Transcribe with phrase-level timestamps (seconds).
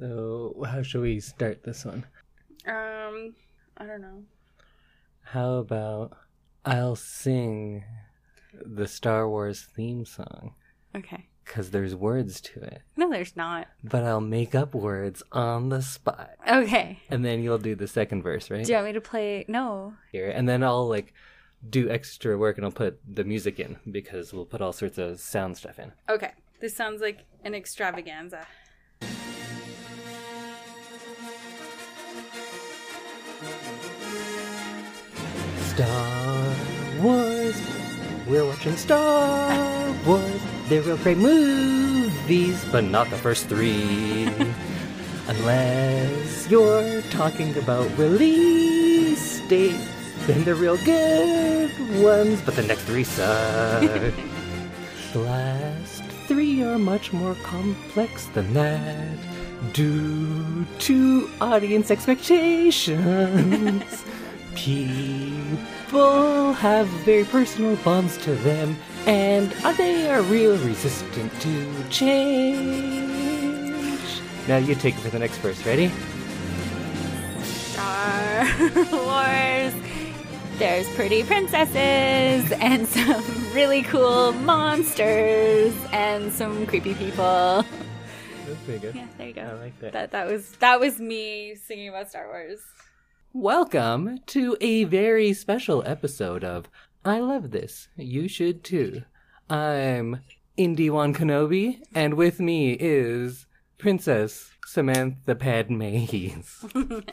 [0.00, 2.06] So, how should we start this one?
[2.66, 3.34] Um,
[3.76, 4.22] I don't know.
[5.24, 6.16] How about
[6.64, 7.84] I'll sing
[8.64, 10.54] the Star Wars theme song
[10.96, 11.28] Okay.
[11.44, 13.68] because there's words to it, No, there's not.
[13.84, 16.30] but I'll make up words on the spot.
[16.48, 16.98] Okay.
[17.10, 18.64] And then you'll do the second verse, right?
[18.64, 19.44] Do you want me to play?
[19.48, 19.94] No.
[20.12, 20.30] Here.
[20.30, 21.12] And then I'll like
[21.68, 25.20] do extra work and I'll put the music in because we'll put all sorts of
[25.20, 25.92] sound stuff in.
[26.08, 26.32] Okay.
[26.60, 28.46] This sounds like an extravaganza.
[35.80, 36.54] Star
[37.00, 37.56] Wars.
[38.26, 40.42] We're watching Star Wars.
[40.68, 44.26] They're real great movies, but not the first three.
[45.26, 49.80] Unless you're talking about release dates,
[50.26, 53.80] then they're real good ones, but the next three suck.
[55.14, 59.16] the last three are much more complex than that.
[59.72, 64.04] Due to audience expectations,
[64.54, 73.00] people have very personal bonds to them, and they are real resistant to change.
[74.48, 75.64] Now you take it for the next verse.
[75.64, 75.90] Ready?
[77.42, 78.44] Star
[78.92, 79.74] Wars.
[80.58, 87.64] There's pretty princesses and some really cool monsters and some creepy people.
[88.46, 88.94] That's pretty good.
[88.94, 89.42] Yeah, there you go.
[89.42, 89.92] I like that.
[89.92, 92.60] That that was that was me singing about Star Wars.
[93.32, 96.68] Welcome to a very special episode of
[97.04, 97.86] I Love This.
[97.94, 99.04] You should too.
[99.48, 100.22] I'm
[100.56, 103.46] Indy Wan Kenobi, and with me is
[103.78, 106.10] Princess Samantha Padmes,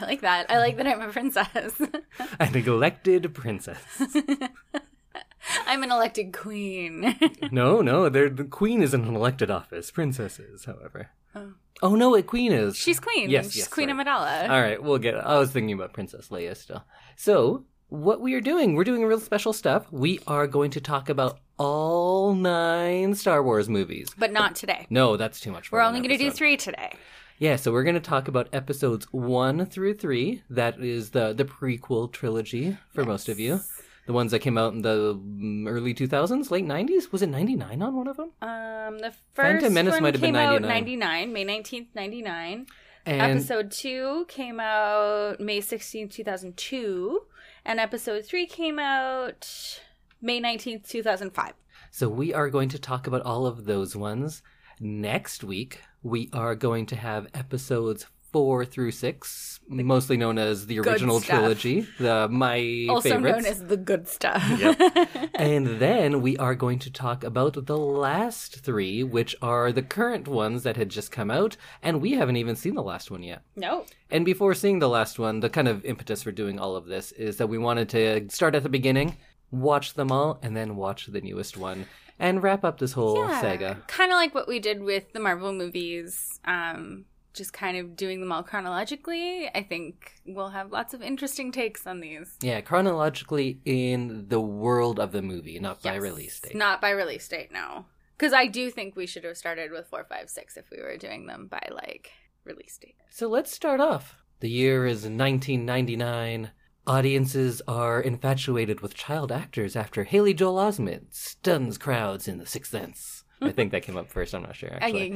[0.00, 0.48] I like that.
[0.48, 1.80] I like that I'm a princess.
[2.38, 3.82] an elected princess.
[5.66, 7.18] I'm an elected queen.
[7.50, 9.90] No, no, the queen isn't an elected office.
[9.90, 11.10] Princesses, however.
[11.34, 11.54] Oh.
[11.82, 12.76] Oh no, a queen is.
[12.76, 13.28] She's queen.
[13.30, 14.04] Yes, She's yes, Queen sorry.
[14.04, 14.42] Amidala.
[14.48, 15.18] All right, we'll get it.
[15.24, 16.84] I was thinking about Princess Leia still.
[17.16, 19.90] So, what we are doing, we're doing real special stuff.
[19.92, 24.08] We are going to talk about all nine Star Wars movies.
[24.16, 24.86] But not today.
[24.90, 25.68] No, that's too much.
[25.68, 26.38] For We're one only going to do episode.
[26.38, 26.92] three today.
[27.38, 30.42] Yeah, so we're going to talk about episodes one through three.
[30.48, 33.60] That is the the prequel trilogy for most of you.
[34.06, 37.12] The ones that came out in the mm, early 2000s, late 90s.
[37.12, 38.30] Was it 99 on one of them?
[38.40, 41.30] Um, the first Phantom Menace one might have been came out 99.
[41.30, 42.66] 99, May 19th, 99.
[43.04, 47.20] And episode 2 came out May 16th, 2002.
[47.64, 49.80] And episode 3 came out
[50.20, 51.52] May 19th, 2005.
[51.90, 54.42] So we are going to talk about all of those ones.
[54.78, 60.78] Next week, we are going to have episodes four through six, mostly known as the
[60.80, 61.38] original stuff.
[61.38, 63.36] trilogy, the my Also favorites.
[63.44, 64.42] known as the good stuff.
[65.34, 70.28] and then we are going to talk about the last three, which are the current
[70.28, 73.42] ones that had just come out, and we haven't even seen the last one yet.
[73.56, 73.84] no.
[74.08, 77.10] And before seeing the last one, the kind of impetus for doing all of this
[77.12, 79.16] is that we wanted to start at the beginning,
[79.50, 81.86] watch them all, and then watch the newest one,
[82.18, 83.82] and wrap up this whole saga.
[83.88, 86.38] Kind of like what we did with the Marvel movies.
[86.44, 87.04] Um,
[87.36, 89.48] just kind of doing them all chronologically.
[89.54, 92.36] I think we'll have lots of interesting takes on these.
[92.40, 96.56] Yeah, chronologically in the world of the movie, not by release date.
[96.56, 97.86] Not by release date, no.
[98.16, 100.96] Because I do think we should have started with four, five, six if we were
[100.96, 102.10] doing them by like
[102.44, 102.96] release date.
[103.10, 104.16] So let's start off.
[104.40, 106.50] The year is 1999.
[106.86, 112.70] Audiences are infatuated with child actors after Haley Joel Osment stuns crowds in The Sixth
[112.70, 113.24] Sense.
[113.42, 114.34] I think that came up first.
[114.34, 115.12] I'm not sure actually.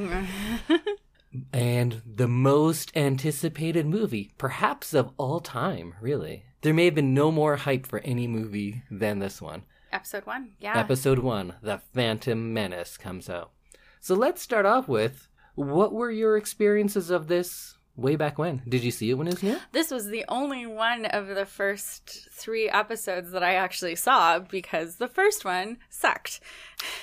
[1.53, 6.43] And the most anticipated movie, perhaps of all time, really.
[6.61, 9.63] There may have been no more hype for any movie than this one.
[9.91, 10.77] Episode one, yeah.
[10.77, 13.51] Episode 1, The Phantom Menace, comes out.
[13.99, 18.61] So let's start off with what were your experiences of this way back when?
[18.67, 19.57] Did you see it when it was new?
[19.73, 24.95] this was the only one of the first three episodes that I actually saw because
[24.95, 26.39] the first one sucked.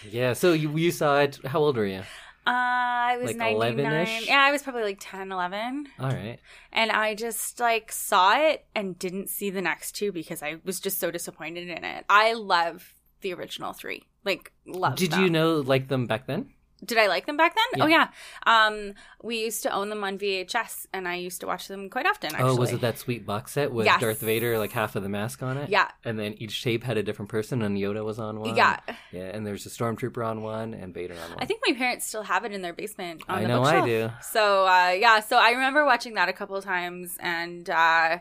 [0.08, 1.38] Yeah, so you, you saw it.
[1.44, 2.02] How old were you?
[2.48, 3.76] Uh, I was Like 99.
[3.76, 4.26] 11-ish?
[4.28, 5.86] Yeah, I was probably like 10, 11.
[6.00, 6.38] All right.
[6.72, 10.80] And I just like saw it and didn't see the next two because I was
[10.80, 12.04] just so disappointed in it.
[12.08, 14.04] I love the original three.
[14.24, 15.22] Like love Did them.
[15.24, 16.50] you know like them back then?
[16.84, 17.82] Did I like them back then?
[17.82, 18.08] Oh yeah.
[18.46, 22.06] Um we used to own them on VHS and I used to watch them quite
[22.06, 22.50] often actually.
[22.50, 24.00] Oh, was it that sweet box set with Yes.
[24.00, 25.70] Darth Vader, like half of the mask on it?
[25.70, 25.88] Yeah.
[26.04, 28.54] And then each shape had a different person, and Yoda was on one.
[28.54, 28.78] Yeah.
[29.10, 31.38] Yeah, and there's a stormtrooper on one, and Vader on one.
[31.40, 33.80] I think my parents still have it in their basement on I the know I
[33.80, 33.86] bookshelf.
[33.86, 34.10] do.
[34.30, 38.18] So uh, yeah, so I remember watching that a couple of times, and uh,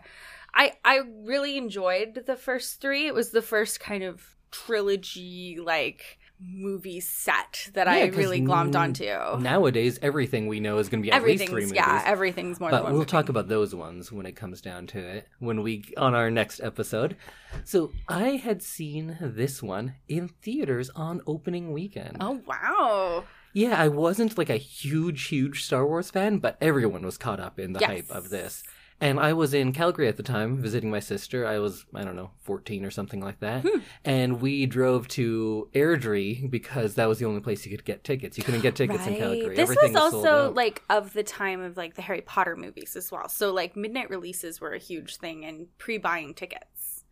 [0.53, 3.05] I I really enjoyed the first three.
[3.05, 8.75] It was the first kind of trilogy like movie set that Yeah, I really glommed
[8.75, 9.41] onto.
[9.41, 11.71] nowadays everything we know is going to be at least three movies.
[11.75, 13.05] yeah, everything's more than but we'll movie.
[13.09, 16.59] talk about those ones when it comes down to it when we on our next
[16.61, 17.17] episode.
[17.63, 22.17] So I had seen this one in theaters on opening weekend.
[22.19, 23.23] Oh wow!
[23.53, 27.57] Yeah, I wasn't like a huge, huge Star Wars fan, but everyone was caught up
[27.57, 27.89] in the Yes.
[27.89, 28.63] hype of this.
[28.99, 31.45] And I was in Calgary at the time visiting my sister.
[31.45, 33.61] I was, I don't know, 14 or something like that.
[33.61, 33.79] Hmm.
[34.03, 38.37] And we drove to Airdrie because that was the only place you could get tickets.
[38.37, 39.55] You couldn't get tickets in Calgary.
[39.55, 42.95] This Everything was sold also like of the time of like the Harry Potter movies
[42.95, 43.29] as well.
[43.29, 47.03] So like midnight releases were a huge thing and pre-buying tickets.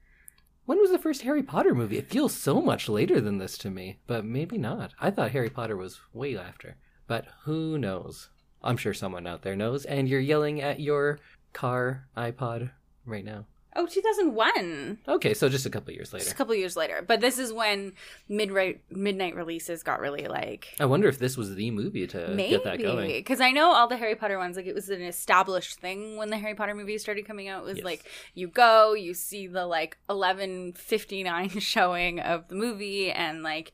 [0.66, 2.00] When was the first Harry Potter movie?
[2.00, 4.94] It feels so much later than this to me, but maybe not.
[5.00, 6.78] I thought Harry Potter was way after.
[7.06, 8.30] But who knows?
[8.64, 11.20] I'm sure someone out there knows, and you're yelling at your
[11.56, 12.70] car iPod
[13.06, 13.46] right now.
[13.78, 15.00] Oh, 2001.
[15.06, 16.24] Okay, so just a couple years later.
[16.24, 17.04] Just a couple years later.
[17.06, 17.92] But this is when
[18.30, 22.64] midnight midnight releases got really like I wonder if this was the movie to get
[22.64, 23.10] that going.
[23.10, 26.30] because I know all the Harry Potter ones like it was an established thing when
[26.30, 27.64] the Harry Potter movies started coming out.
[27.64, 27.86] It was Yes.
[27.86, 33.74] like you go, you see the like 11:59 showing of the movie and like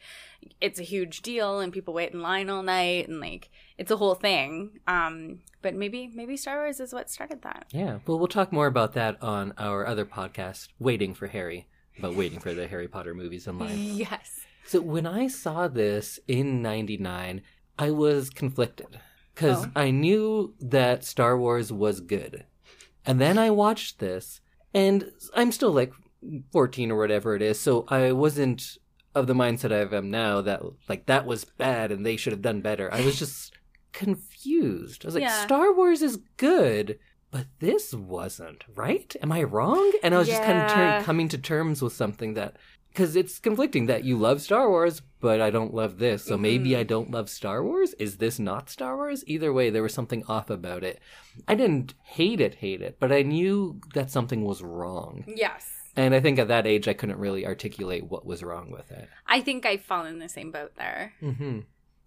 [0.60, 3.50] it's a huge deal and people wait in line all night and like
[3.82, 4.80] it's a whole thing.
[4.88, 7.66] Um but maybe maybe Star Wars is what started that.
[7.72, 11.68] Yeah, well, we'll talk more about that on our other podcast, Waiting for Harry,
[12.00, 13.78] about waiting for the Harry Potter movies in line.
[14.06, 14.28] Yes.
[14.66, 17.42] So when I saw this in 99,
[17.78, 19.00] I was conflicted
[19.34, 19.72] because Oh.
[19.76, 22.46] I knew that Star Wars was good.
[23.06, 24.40] And then I watched this,
[24.74, 25.92] and I'm still like
[26.54, 28.78] 14 or whatever it is, so I wasn't
[29.14, 32.42] of the mindset I am now that like that was bad and they should have
[32.50, 32.88] done better.
[32.94, 33.52] I was just
[33.94, 35.06] confused.
[35.06, 35.44] I was like, Yeah.
[35.44, 37.00] Star Wars is good.
[37.32, 39.16] But this wasn't, right?
[39.22, 39.90] Am I wrong?
[40.04, 42.58] And I was just kind of ter- coming to terms with something that
[42.90, 46.26] because it's conflicting that you love Star Wars, but I don't love this.
[46.26, 46.78] So maybe Mhm.
[46.80, 47.94] I don't love Star Wars.
[47.94, 49.24] Is this not Star Wars?
[49.28, 51.00] Either way, there was something off about it.
[51.48, 55.24] I didn't hate it, hate it, but I knew that something was wrong.
[55.26, 55.72] Yes.
[55.96, 59.08] And I think at that age, I couldn't really articulate what was wrong with it.
[59.26, 61.14] I think I fall in the same boat there.
[61.22, 61.60] Mm-hmm.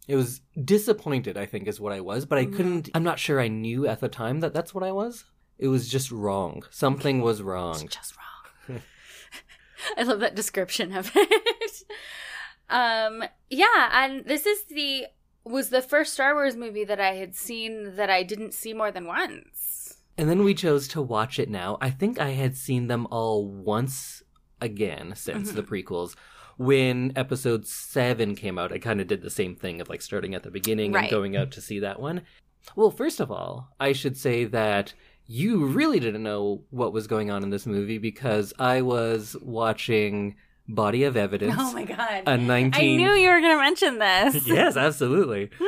[0.07, 2.57] It was disappointed, I think, is what I was, but I Mhm.
[2.57, 2.91] couldn't.
[2.95, 5.25] I'm not sure I knew at the time that that's what I was.
[5.59, 6.63] It was just wrong.
[6.71, 7.75] Something was wrong.
[7.85, 8.81] It's just wrong.
[9.97, 11.83] I love that description of it.
[12.71, 15.07] um, yeah, and this is the
[15.45, 18.91] was the first Star Wars movie that I had seen that I didn't see more
[18.91, 19.99] than once.
[20.17, 21.77] And then we chose to watch it now.
[21.83, 24.23] I think I had seen them all once
[24.61, 26.15] again since the prequels.
[26.57, 30.35] When episode seven came out, I kind of did the same thing of like starting
[30.35, 31.03] at the beginning Right.
[31.03, 32.23] and going out to see that one.
[32.77, 34.95] Well, first of all, I should say that
[35.27, 40.37] you really didn't know what was going on in this movie because I was watching
[40.69, 41.55] Body of Evidence.
[41.59, 42.23] Oh my god!
[42.27, 44.47] a 19 I knew you were going to mention this.
[44.47, 45.51] yes, absolutely.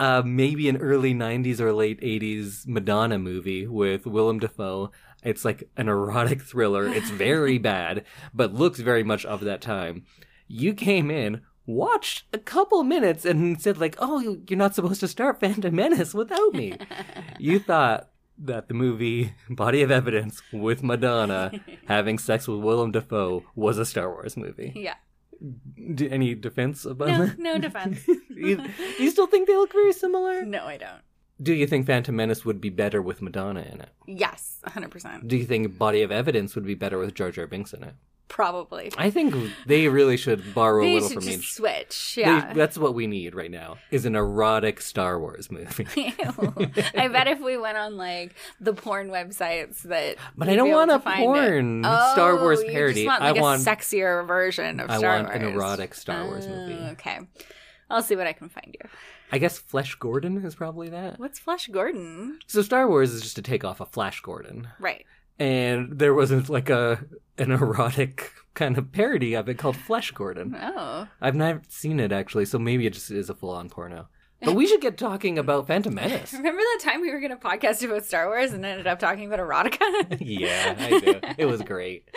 [0.00, 4.92] Uh, maybe an early 90s or late 80s Madonna movie with Willem Dafoe.
[5.24, 6.86] It's like an erotic thriller.
[6.86, 10.04] It's very bad, but looks very much of that time.
[10.48, 15.08] You came in, watched a couple minutes, and said, like, oh, you're not supposed to
[15.08, 16.74] start Phantom Menace without me.
[17.38, 18.08] you thought
[18.38, 21.52] that the movie Body of Evidence with Madonna
[21.86, 24.72] having sex with Willem Dafoe was a Star Wars movie.
[24.74, 24.94] yeah.
[25.94, 27.38] D- any defense about No, that?
[27.38, 28.00] no defense.
[28.28, 28.60] you,
[28.98, 30.44] you still think they look very similar?
[30.44, 31.02] no, I don't.
[31.40, 33.90] Do you think Phantom Menace would be better with Madonna in it?
[34.08, 35.28] Yes, hundred percent.
[35.28, 37.94] Do you think Body of Evidence would be better with Jar Jar Binks in it?
[38.28, 38.92] Probably.
[38.96, 39.34] I think
[39.66, 41.52] they really should borrow a little should from just each.
[41.54, 42.14] switch.
[42.16, 42.52] They- Yeah.
[42.54, 43.78] that's what we need right now.
[43.90, 45.86] Is an erotic Star Wars movie.
[46.94, 50.90] I bet if we went on like the porn websites that, But I don't want
[50.90, 53.06] a porn Star oh, Wars Oh, you parody.
[53.06, 56.50] Want, I want a sexier version of I Star want an erotic Star Wars Oh,
[56.50, 56.74] movie.
[56.92, 57.20] Okay,
[57.90, 58.88] I'll see what I can find you.
[59.30, 61.18] I guess Flesh Gordon is probably that.
[61.18, 62.38] What's Flesh Gordon?
[62.46, 64.68] So Star Wars is just to a takeoff of Flash Gordon.
[64.78, 65.04] Right.
[65.38, 67.04] And there wasn't like a
[67.38, 70.56] an erotic kind of parody of it called Flesh Gordon.
[70.60, 74.08] Oh, I've never seen it actually, so maybe it just is a full on porno.
[74.42, 76.32] But we should get talking about Phantom Menace.
[76.32, 79.26] remember that time we were going to podcast about Star Wars and ended up talking
[79.26, 80.16] about erotica?
[80.20, 81.20] yeah, I do.
[81.38, 82.08] It was great.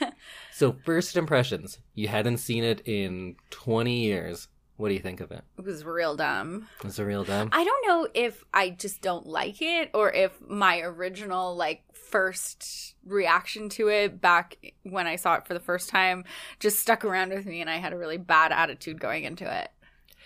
[0.52, 4.48] So first impressions, you hadn't seen it in 20 years.
[4.80, 5.44] What do you think of it?
[5.58, 6.66] it was real dumb.
[6.82, 7.50] It's a real dumb.
[7.52, 12.94] I don't know if I just don't like it or if my original like first
[13.04, 16.24] reaction to it back when I saw it for the first time
[16.60, 19.70] just stuck around with me and I had a really bad attitude going into it.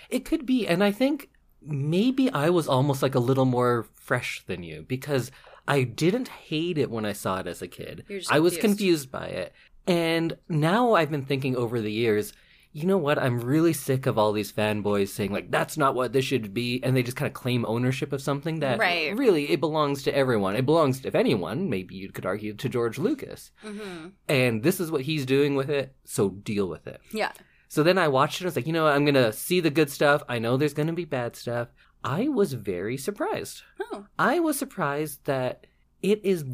[0.09, 1.31] It could be, and I think
[1.61, 5.33] maybe I was almost like a little more fresh than you because
[5.67, 8.05] I didn't hate it when I saw it as a kid.
[8.31, 8.61] I was confused.
[8.61, 9.53] confused by it.
[9.87, 12.33] And now I've been thinking over the years,
[12.77, 13.19] you know what?
[13.21, 16.81] I'm really sick of all these fanboys saying like that's not what this should be,
[16.83, 19.17] and they just kind of claim ownership of something that Right.
[19.17, 20.57] really it belongs to everyone.
[20.57, 23.53] It belongs, to, if anyone, maybe you could argue, to George Lucas.
[23.63, 27.01] hmm And this is what he's doing with it, so deal with it.
[27.13, 27.33] Yeah.
[27.69, 28.45] So then I watched it.
[28.45, 28.95] I was like, you know, what?
[28.95, 30.23] I'm gonna see the good stuff.
[30.29, 31.69] I know there's gonna be bad stuff.
[32.03, 33.63] I was very surprised.
[33.81, 34.07] Oh.
[34.19, 35.67] I was surprised that
[36.03, 36.45] it is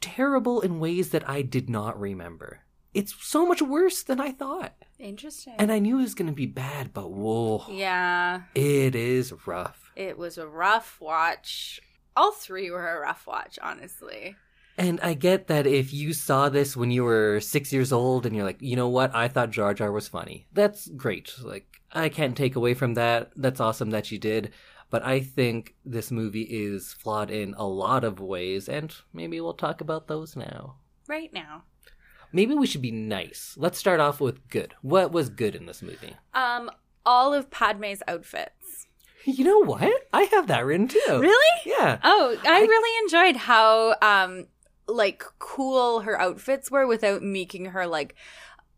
[0.00, 2.60] terrible in ways that I did not remember.
[2.94, 4.74] It's so much worse than I thought.
[5.02, 5.54] Interesting.
[5.58, 8.42] And I knew it was going to be bad, but whoa, yeah.
[8.54, 9.92] it is rough.
[9.96, 11.80] It was a rough watch.
[12.16, 14.36] All three were a rough watch, honestly.
[14.78, 18.34] And I get that if you saw this when you were six years old and
[18.34, 20.46] you're like, you know what, I thought Jar Jar was funny.
[20.52, 21.34] That's great.
[21.42, 23.32] Like, I can't take away from that.
[23.36, 24.52] That's awesome that you did.
[24.88, 29.54] But I think this movie is flawed in a lot of ways, and maybe we'll
[29.54, 30.76] talk about those now.
[31.08, 31.64] Right now.
[32.32, 33.54] Maybe we should be nice.
[33.58, 34.74] Let's start off with good.
[34.82, 36.16] What was good in this movie?
[36.34, 36.70] Um,
[37.04, 38.86] all of Padme's outfits.
[39.24, 39.92] You know what?
[40.12, 41.00] I have that written too.
[41.08, 41.60] Really?
[41.66, 41.98] Yeah.
[42.02, 44.46] Oh, I, I- really enjoyed how um
[44.88, 48.16] like cool her outfits were without making her like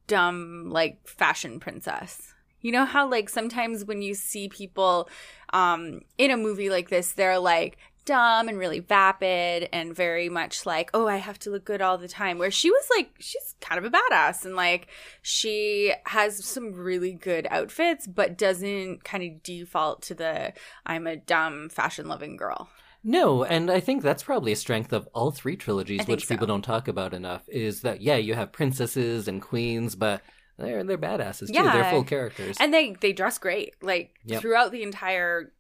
[0.07, 2.35] dumb like fashion princess.
[2.61, 5.09] You know how like sometimes when you see people
[5.53, 10.67] um in a movie like this they're like dumb and really vapid and very much
[10.67, 13.55] like oh I have to look good all the time where she was like she's
[13.61, 14.89] kind of a badass and like
[15.23, 20.53] she has some really good outfits but doesn't kind of default to the
[20.85, 22.69] I'm a dumb fashion loving girl.
[23.07, 26.63] No, and I think that's probably a strength of all three trilogies, which people don't
[26.63, 27.43] talk about enough.
[27.49, 30.23] Is that yeah, you have princesses and queens, but
[30.57, 31.53] they're they're badasses too.
[31.53, 31.71] Yeah.
[31.71, 32.57] They're full characters.
[32.59, 34.41] and they they dress great like Yep.
[34.41, 35.53] throughout the entire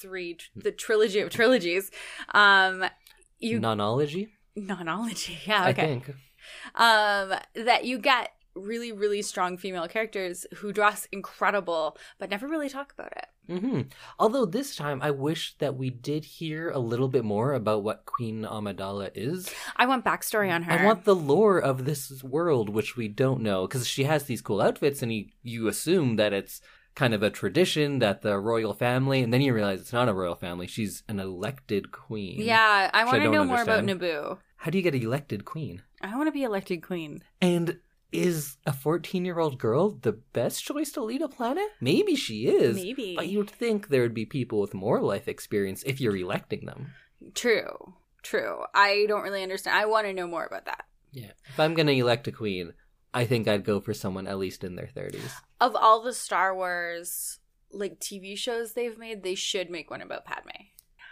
[0.00, 1.90] three the trilogy of trilogies.
[2.34, 2.84] Um
[3.38, 6.08] you Nonology, nonology yeah I think.
[6.74, 12.68] um that you get really really strong female characters who dress incredible but never really
[12.68, 13.26] talk about it.
[13.48, 13.80] Hmm
[14.18, 18.04] Although this time, I wish that we did hear a little bit more about what
[18.04, 19.52] Queen Amidala is.
[19.76, 20.72] i want backstory on her.
[20.72, 24.42] I want the lore of this world, which we don't know, because she has these
[24.42, 26.60] cool outfits, and you, you assume that it's
[26.94, 30.12] kind of a tradition that the royal family, and then you realize it's not a
[30.14, 30.66] royal family.
[30.66, 32.40] She's an elected queen.
[32.40, 35.82] yeah i want to know more about naboo How do you get elected queen?
[36.02, 37.78] i want to be elected queen And
[38.12, 41.68] is a 14 year old girl the best choice to lead a planet?
[41.80, 42.74] Maybe she is.
[42.74, 46.66] maybe But you'd think there would be people with more life experience if you're electing
[46.66, 46.92] them.
[47.34, 51.32] true true i don't really understand i want to know more about that Yeah.
[51.48, 52.72] If I'm going to elect a queen,
[53.20, 55.32] I think I'd go for someone at least in their 30s.
[55.60, 57.38] Of all the Star Wars
[57.72, 60.50] like TV shows they've made, they should make one about Padme.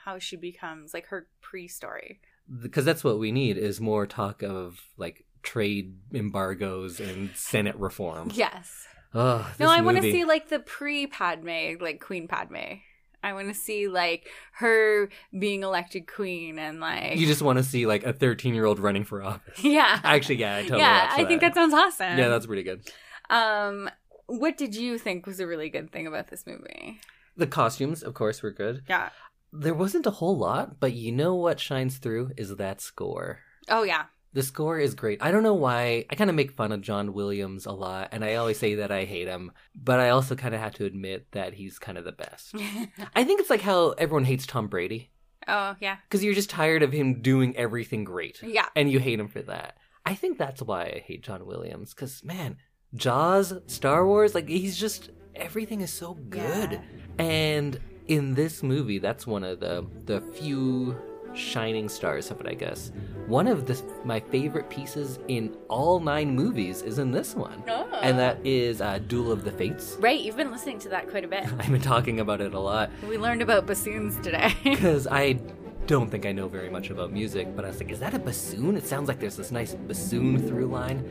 [0.04, 2.20] How she becomes like her pre-story.
[2.62, 8.30] Because that's what we need is more talk of like trade embargoes and Senate reform.
[8.34, 8.86] Yes.
[9.14, 12.80] Oh, no, I want to see like the pre-Padme, like Queen Padme.
[13.22, 17.64] I want to see like her being elected queen and like You just want to
[17.64, 19.58] see like a 13 year old running for office.
[19.64, 21.08] yeah, Actually, yeah, I totally yeah.
[21.10, 22.18] I think that sounds awesome.
[22.18, 22.82] Yeah, that's pretty good.
[23.30, 23.90] um.
[24.28, 27.00] What did you think was a really good thing about this movie?
[27.36, 28.82] The costumes, of course, were good.
[28.88, 29.08] Yeah.
[29.52, 33.40] There wasn't a whole lot, but you know what shines through is that score.
[33.68, 34.04] Oh yeah.
[34.34, 35.22] The score is great.
[35.22, 36.04] I don't know why.
[36.10, 38.92] I kind of make fun of John Williams a lot, and I always say that
[38.92, 42.04] I hate him, but I also kind of have to admit that he's kind of
[42.04, 42.54] the best.
[43.16, 45.10] I think it's like how everyone hates Tom Brady,
[45.48, 45.96] oh yeah.
[46.06, 48.66] because you're just tired of him doing everything great, Yeah.
[48.76, 49.78] and you hate him for that.
[50.04, 52.58] I think that's why I hate John Williams, because man,
[52.94, 56.72] Jaws, Star Wars, like he's just everything is so good.
[56.72, 56.80] Yeah.
[57.24, 60.96] And in this movie, that's one of the the few
[61.34, 62.90] shining stars of it, I guess.
[63.26, 67.86] One of the my favorite pieces in all nine movies is in this one, Oh.
[68.02, 69.96] and that is uh, Duel of the Fates.
[70.00, 71.44] Right, you've been listening to that quite a bit.
[71.58, 74.54] I've been talking about it a lot We learned about bassoons today.
[74.64, 75.34] because I
[75.86, 78.18] don't think I know very much about music, but I was like, is that a
[78.18, 78.76] bassoon?
[78.76, 81.04] It sounds like there's this nice bassoon through line.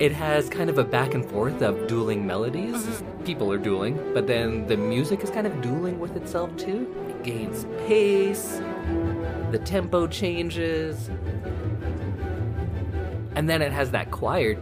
[0.00, 2.74] It has kind of a back and forth of dueling melodies.
[2.74, 3.24] Mm-hmm.
[3.24, 6.90] People are dueling, but then the music is kind of dueling with itself too.
[7.10, 8.62] It gains pace,
[9.50, 11.10] the tempo changes,
[13.34, 14.58] and then it has that choir.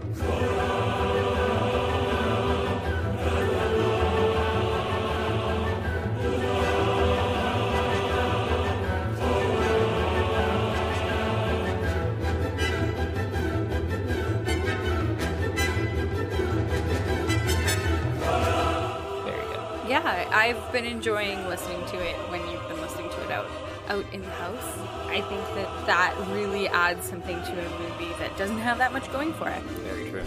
[20.31, 23.49] I've been enjoying listening to it when you've been listening to it out
[23.89, 24.79] out in the house.
[25.07, 29.11] I think that that really adds something to a movie that doesn't have that much
[29.13, 29.63] going for it.
[29.63, 30.23] Very true.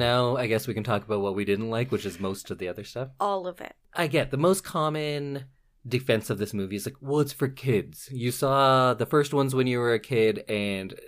[0.00, 2.58] Now I guess we can talk about what we didn't like, which is most of
[2.58, 3.10] the other stuff.
[3.20, 3.74] All of it.
[3.94, 5.44] I get the most common
[5.86, 8.08] defense of this movie is like, well, it's for kids.
[8.10, 10.98] You saw the first ones when you were a kid, and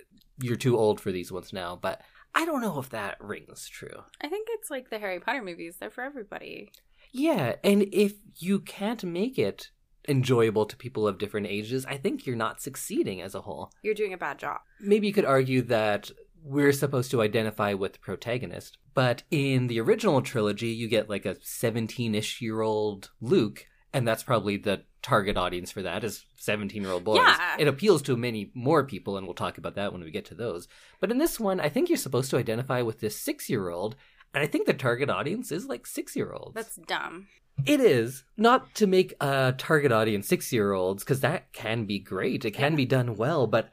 [0.41, 1.79] you're too old for these ones now.
[1.81, 2.01] But
[2.35, 4.05] I don't know if that rings true.
[4.21, 5.77] I think it's like the Harry Potter movies.
[5.79, 6.73] They're for everybody.
[7.13, 9.71] Yeah, and if you can't make it
[10.09, 13.71] enjoyable to people of different ages, I think you're not succeeding as a whole.
[13.83, 14.61] You're doing a bad job.
[14.81, 16.11] Maybe you could argue that
[16.45, 21.25] we're supposed to identify with the protagonist, but in the original trilogy, you get like
[21.27, 26.25] a 17 ish year old Luke, and that's probably the target audience for that is
[26.39, 27.19] 17 year old boys.
[27.19, 27.57] Yeah.
[27.59, 30.35] It appeals to many more people, and we'll talk about that when we get to
[30.35, 30.69] those.
[31.01, 33.97] But in this one, I think you're supposed to identify with this six year old,
[34.35, 36.55] and I think the target audience is like six year olds.
[36.55, 37.29] That's dumb.
[37.67, 41.99] It is not to make a target audience six year olds because that can be
[41.99, 42.45] great.
[42.45, 42.77] It can Yeah.
[42.77, 43.71] be done well, but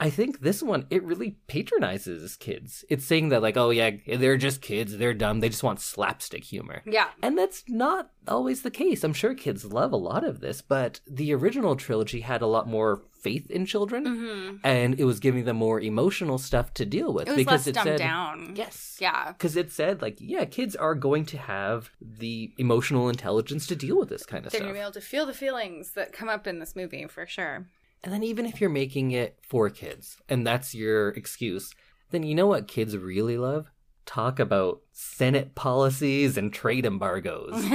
[0.00, 2.84] I think this one it really patronizes kids.
[2.88, 6.44] It's saying that like, oh yeah, they're just kids, they're dumb, they just want slapstick
[6.44, 6.82] humor.
[6.86, 7.08] Yeah.
[7.22, 9.02] And that's not always the case.
[9.02, 12.68] I'm sure kids love a lot of this, but the original trilogy had a lot
[12.68, 17.12] more faith in children, hmm and it was giving them more emotional stuff to deal
[17.12, 18.52] with It was because less it dumbed said, down.
[18.54, 18.96] Yes.
[19.00, 19.32] Yeah.
[19.32, 23.98] Because it said, like, yeah, kids are going to have the emotional intelligence to deal
[23.98, 24.60] with this kind of stuff.
[24.60, 24.74] They're stuff.
[24.74, 27.26] going to be able to feel the feelings that come up in this movie for
[27.26, 27.66] sure.
[28.04, 31.74] And then even if you're making it for kids, and that's your excuse,
[32.10, 33.70] then you know what kids really love?
[34.06, 37.64] Talk about Senate policies and trade embargoes.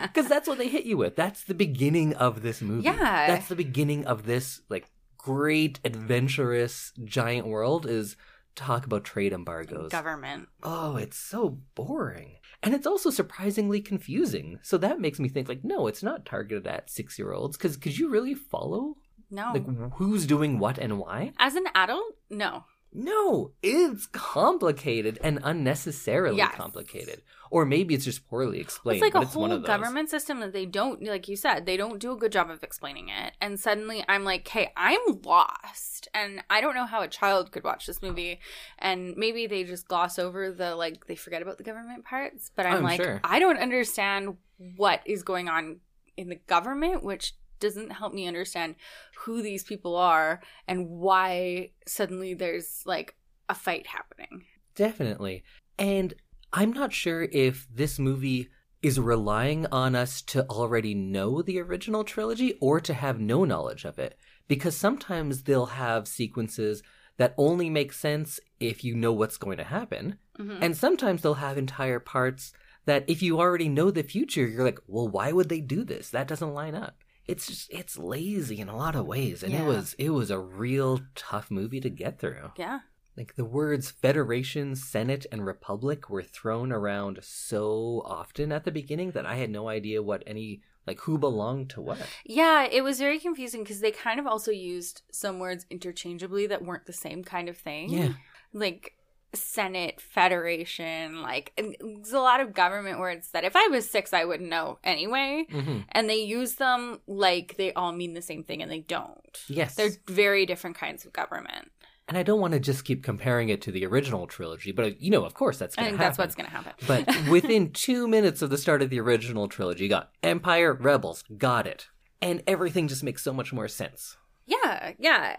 [0.00, 1.16] Because that's what they hit you with.
[1.16, 2.84] That's the beginning of this movie.
[2.84, 3.26] Yeah.
[3.26, 8.16] That's the beginning of this, like, great, adventurous, giant world is
[8.56, 9.90] talk about trade embargoes.
[9.90, 10.48] Government.
[10.62, 12.36] Oh, it's so boring.
[12.62, 14.58] And it's also surprisingly confusing.
[14.62, 17.56] So that makes me think like, no, it's not targeted at six year olds.
[17.56, 18.96] Cause could you really follow
[19.30, 19.52] No.
[19.52, 21.32] like who's doing what and why?
[21.38, 22.64] As an adult, no.
[22.90, 26.54] No, it's complicated and unnecessarily Yes.
[26.54, 27.20] complicated.
[27.50, 29.02] Or maybe it's just poorly explained.
[29.02, 31.76] it's like a it's one whole government system that they don't, like you said, they
[31.76, 33.34] don't do a good job of explaining it.
[33.42, 36.08] And suddenly I'm like, hey, I'm lost.
[36.14, 38.40] And I don't know how a child could watch this movie.
[38.78, 42.50] And maybe they just gloss over the, like, they forget about the government parts.
[42.56, 43.20] But I'm, I'm like, sure.
[43.22, 44.38] I don't understand
[44.76, 45.80] what is going on
[46.16, 48.76] in the government, which doesn't help me understand
[49.18, 53.14] who these people are and why suddenly there's, like,
[53.48, 54.44] a fight happening.
[54.74, 55.42] Definitely.
[55.78, 56.14] And
[56.52, 58.48] I'm not sure if this movie
[58.82, 63.84] is relying on us to already know the original trilogy or to have no knowledge
[63.84, 64.16] of it.
[64.46, 66.82] Because sometimes they'll have sequences
[67.16, 70.18] that only make sense if you know what's going to happen.
[70.38, 70.58] Mhm.
[70.62, 72.52] And sometimes they'll have entire parts
[72.84, 76.10] that if you already know the future, you're like, well, why would they do this?
[76.10, 77.02] That doesn't line up.
[77.28, 79.42] It's just, it's lazy in a lot of ways.
[79.42, 79.62] And Yeah.
[79.62, 82.52] it was, it was a real tough movie to get through.
[82.56, 82.80] Yeah.
[83.16, 89.10] Like the words Federation, Senate, and Republic were thrown around so often at the beginning
[89.10, 91.98] that I had no idea what any, like who belonged to what.
[92.24, 96.64] Yeah, it was very confusing because they kind of also used some words interchangeably that
[96.64, 97.90] weren't the same kind of thing.
[97.90, 98.12] Yeah.
[98.52, 98.94] Like
[99.34, 104.24] Senate, Federation, like there's a lot of government words that if I was six, I
[104.24, 105.46] wouldn't know anyway.
[105.50, 109.38] hmm And they use them like they all mean the same thing and they don't.
[109.48, 109.74] Yes.
[109.74, 111.70] They're very different kinds of government.
[112.08, 115.10] and I don't want to just keep comparing it to the original trilogy, but you
[115.10, 116.08] know, of course, that's going to think happen.
[116.08, 116.72] that's what's going to happen.
[116.86, 121.22] But within two minutes of the start of the original trilogy, you got Empire, Rebels,
[121.36, 121.88] got it.
[122.22, 124.16] And everything just makes so much more sense.
[124.46, 125.36] Yeah, yeah.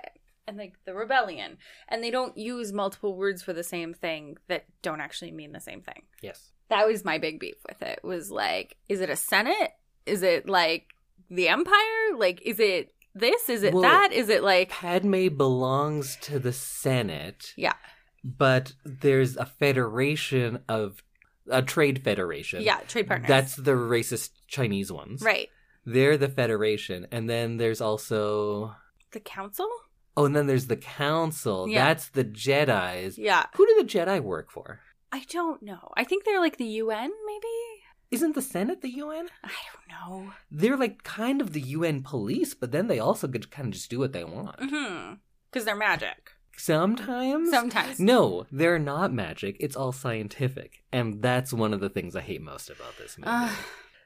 [0.49, 1.57] And like the rebellion.
[1.88, 5.59] And they don't use multiple words for the same thing that don't actually mean the
[5.59, 6.01] same thing.
[6.23, 6.49] Yes.
[6.69, 7.99] That was my big beef with it.
[8.03, 9.71] Was like, is it a senate?
[10.07, 10.88] Is it like
[11.29, 12.15] the empire?
[12.17, 13.47] Like, is it this?
[13.47, 14.12] Is it Well- that?
[14.12, 17.53] Is it like Padme belongs to the Senate.
[17.55, 17.73] Yeah.
[18.23, 21.03] But there's a federation of
[21.49, 22.62] a trade federation.
[22.63, 23.27] yeah, trade partners?
[23.27, 25.21] That's the racist Chinese ones.
[25.21, 25.49] right.
[25.85, 27.07] They're the federation.
[27.12, 28.75] And then there's also
[29.12, 29.67] The council?
[30.19, 31.69] Oh, and then there's the council.
[31.69, 31.86] Yeah.
[31.86, 33.17] That's the Jedi's.
[33.17, 33.45] Yeah.
[33.55, 34.82] Who do the Jedi work for?
[35.13, 35.93] I don't know.
[35.95, 37.47] I think they're like the UN, maybe.
[38.12, 39.29] Isn't the Senate the UN?
[39.43, 39.88] I don't
[40.25, 40.34] know.
[40.51, 43.89] They're like kind of the UN police, but then they also get kind of just
[43.89, 44.60] do what they want.
[44.60, 45.13] Mm-hmm.
[45.49, 46.32] Because they're magic.
[46.58, 47.49] Sometimes.
[47.49, 47.97] Sometimes.
[48.01, 49.55] No, they're not magic.
[49.62, 50.84] It's all scientific.
[50.91, 53.53] And that's one of the things I hate most about this movie.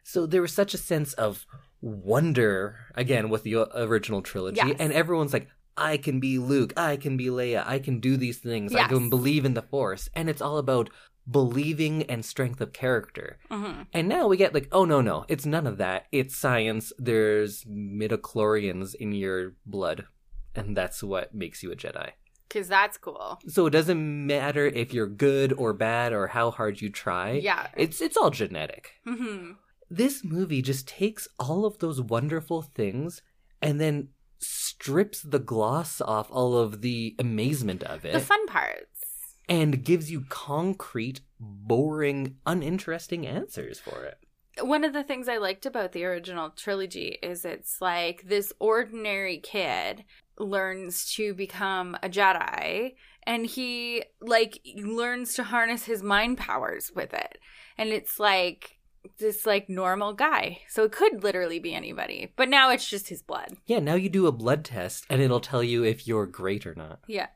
[0.04, 1.48] So there was such a sense of
[1.82, 4.62] wonder, again, with the original trilogy.
[4.64, 4.76] Yes.
[4.80, 6.74] And everyone's like, I can be Luke.
[6.78, 7.64] I can be Leia.
[7.66, 8.76] I can do these things.
[8.76, 10.10] I can believe in the Force.
[10.14, 10.90] And it's all about
[11.30, 13.40] believing and strength of character.
[13.50, 13.88] Mhm.
[13.94, 16.06] And now we get like, oh no, no, it's none of that.
[16.12, 16.92] It's science.
[17.00, 20.06] There's midichlorians in your blood.
[20.56, 22.12] And that's what makes you a Jedi.
[22.48, 23.40] Because that's cool.
[23.48, 27.32] So it doesn't matter if you're good or bad or how hard you try.
[27.32, 27.68] Yeah.
[27.76, 28.92] It's it's all genetic.
[29.06, 29.54] hmm
[29.90, 33.22] This movie just takes all of those wonderful things
[33.62, 34.10] and then
[34.44, 38.90] strips the gloss off all of the amazement of it The fun parts.
[39.50, 44.18] and gives you concrete, boring, uninteresting answers for it.
[44.62, 49.40] One of the things I liked about the original trilogy is it's like this ordinary
[49.40, 50.04] kid
[50.38, 52.94] learns to become a Jedi
[53.26, 57.40] and he like learns to harness his mind powers with it.
[57.78, 58.78] And it's like
[59.20, 60.60] this like normal guy.
[60.70, 62.34] So it could literally be anybody.
[62.36, 63.58] But now it's just his blood.
[63.66, 66.76] Yeah, now you do a blood test and it'll tell you if you're great or
[66.76, 67.00] not.
[67.08, 67.28] Yeah.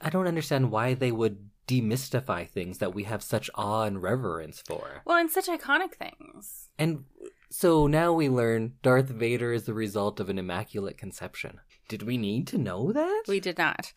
[0.00, 4.62] I don't understand why they would demystify things that we have such awe and reverence
[4.66, 5.02] for.
[5.04, 6.68] Well, and such iconic things.
[6.78, 7.04] And
[7.50, 11.60] so now we learn Darth Vader is the result of an immaculate conception.
[11.88, 13.24] Did we need to know that?
[13.28, 13.92] We did not.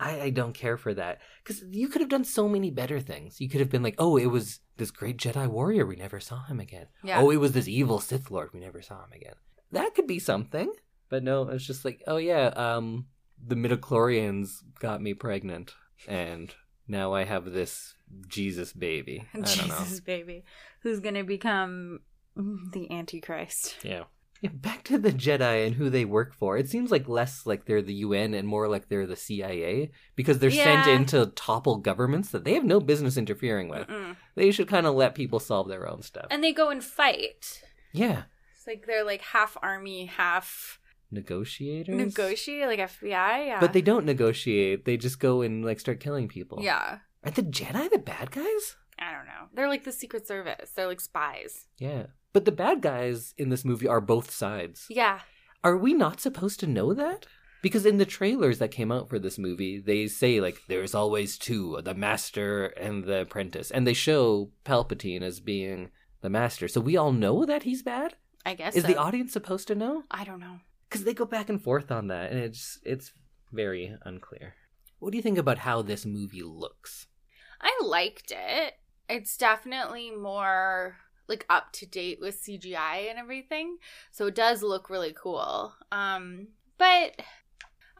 [0.00, 1.20] I, I don't care for that.
[1.42, 3.40] Because you could have done so many better things.
[3.40, 5.84] You could have been like, oh, it was this great Jedi warrior.
[5.84, 6.86] We never saw him again.
[7.02, 7.20] Yeah.
[7.20, 8.50] Oh, it was this evil Sith Lord.
[8.52, 9.34] We never saw him again.
[9.72, 10.72] That could be something.
[11.10, 13.06] But no, it's just like, oh, yeah, um,
[13.44, 15.74] the midichlorians got me pregnant.
[16.06, 16.54] And
[16.86, 17.94] now I have this
[18.26, 19.26] Jesus baby.
[19.34, 19.78] I don't know.
[19.78, 20.44] Jesus baby.
[20.82, 22.00] Who's gonna become
[22.36, 23.76] the Antichrist.
[23.82, 24.04] Yeah.
[24.40, 26.56] Yeah, back to the Jedi and who they work for.
[26.56, 30.38] It seems like less like they're the UN and more like they're the CIA because
[30.38, 30.94] they're sent Yeah.
[30.94, 33.88] in to topple governments that they have no business interfering with.
[33.88, 34.14] Mm-mm.
[34.36, 36.26] They should kind of let people solve their own stuff.
[36.30, 37.62] And they go and fight.
[37.92, 38.22] yeah.
[38.56, 40.78] It's like they're like half army, half
[41.10, 41.96] Negotiators?
[41.96, 43.46] negotiate, like FBI.
[43.46, 43.60] Yeah.
[43.60, 44.84] But they don't negotiate.
[44.84, 46.58] They just go and like start killing people.
[46.62, 46.98] Yeah.
[47.24, 48.76] Are the Jedi the bad guys?
[48.98, 49.48] I don't know.
[49.54, 50.70] They're like the Secret Service.
[50.74, 51.66] They're like spies.
[51.78, 52.06] Yeah.
[52.32, 54.86] But the bad guys in this movie are both sides.
[54.88, 55.20] Yeah.
[55.64, 57.26] Are we not supposed to know that?
[57.62, 61.36] Because in the trailers that came out for this movie, they say like there's always
[61.36, 66.68] two, the master and the apprentice, and they show Palpatine as being the master.
[66.68, 68.14] So we all know that he's bad.
[68.46, 68.76] I guess.
[68.76, 68.88] Is so.
[68.88, 70.04] the audience supposed to know?
[70.10, 70.60] I don't know.
[70.88, 73.12] Because they go back and forth on that, and it's it's
[73.52, 74.54] very unclear.
[75.00, 77.06] What do you think about how this movie looks?
[77.60, 78.74] I liked it.
[79.08, 80.96] It's definitely more
[81.28, 83.78] like up to date with CGI and everything.
[84.10, 85.74] So it does look really cool.
[85.92, 87.20] Um but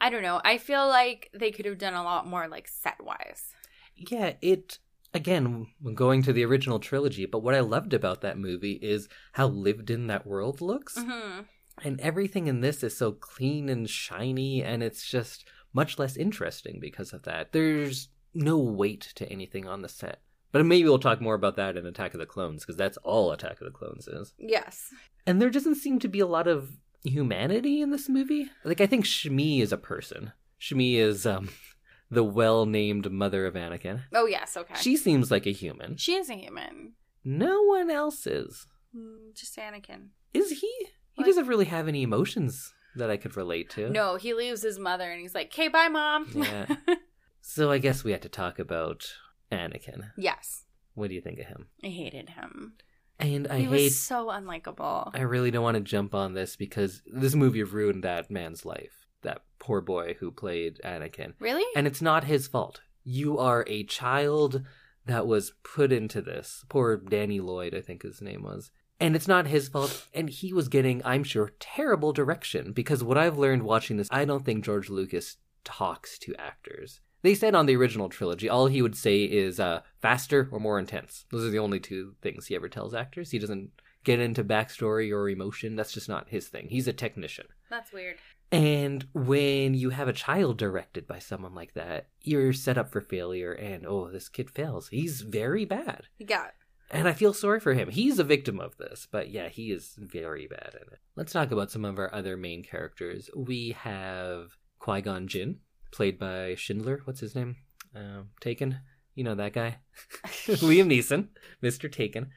[0.00, 0.40] I don't know.
[0.44, 3.52] I feel like they could have done a lot more like set wise.
[3.96, 4.78] Yeah, it
[5.14, 9.48] again going to the original trilogy, but what I loved about that movie is how
[9.48, 10.96] lived in that world looks.
[10.96, 11.40] hmm
[11.82, 16.78] And everything in this is so clean and shiny, and it's just much less interesting
[16.80, 17.52] because of that.
[17.52, 20.20] There's no weight to anything on the set.
[20.52, 23.32] But maybe we'll talk more about that in Attack of the Clones, because that's all
[23.32, 24.32] Attack of the Clones is.
[24.38, 24.90] Yes.
[25.26, 26.70] And there doesn't seem to be a lot of
[27.04, 28.50] humanity in this movie.
[28.64, 30.32] Like, I think Shmi is a person.
[30.61, 31.50] Shmi is um,
[32.11, 34.02] the well named mother of Anakin.
[34.14, 34.74] Oh yes, okay.
[34.80, 35.96] She seems like a human.
[35.96, 36.94] she is a human.
[37.24, 38.66] No one else is.
[38.96, 40.08] Mm, Just Anakin.
[40.32, 40.72] Is he?
[41.12, 43.90] He Like- doesn't really have any emotions that I could relate to.
[43.90, 46.66] No, he leaves his mother and he's like, "Okay, bye, mom." Yeah.
[47.40, 49.11] So I guess we had to talk about
[49.52, 50.11] Anakin.
[50.16, 51.68] yes, What do you think of him?
[51.84, 52.74] I hated him.
[53.20, 53.70] And I he hate.
[53.70, 55.11] was so unlikable.
[55.14, 59.06] I really don't want to jump on this because this movie ruined that man's life.
[59.22, 61.32] That poor boy who played Anakin.
[61.40, 61.64] really?
[61.74, 62.80] And it's not his fault.
[63.02, 64.62] You are a child
[65.06, 66.64] that was put into this.
[66.68, 68.70] Poor Danny Lloyd, I think his name was.
[69.00, 70.06] And it's not his fault.
[70.14, 72.72] And he was getting, I'm sure, terrible direction.
[72.72, 77.00] Because what I've learned watching this, I don't think George Lucas talks to actors.
[77.22, 80.78] They said on the original trilogy, all he would say is uh, faster or more
[80.78, 81.24] intense.
[81.31, 83.31] Those are the only two things he ever tells actors.
[83.31, 83.70] He doesn't
[84.04, 85.76] get into backstory or emotion.
[85.76, 86.68] That's just not his thing.
[86.68, 87.46] He's a technician.
[87.70, 88.16] That's weird.
[88.50, 93.00] And when you have a child directed by someone like that, you're set up for
[93.00, 93.52] failure.
[93.52, 94.88] And oh, this kid fails.
[94.88, 96.04] He's very bad.
[96.18, 96.46] Yeah.
[96.90, 97.90] And I feel sorry for him.
[97.90, 101.00] He's a victim of this, but yeah, he is very bad in it.
[101.16, 103.28] Let's talk about some of our other main characters.
[103.37, 105.59] We have Qui Gon Jinn,
[105.90, 107.03] played by Schindler.
[107.05, 107.57] What's his name?
[107.94, 108.81] Um, Taken.
[109.14, 109.79] You know that guy?
[110.27, 111.29] Liam Neeson,
[111.62, 111.90] Mr.
[111.90, 112.31] Taken.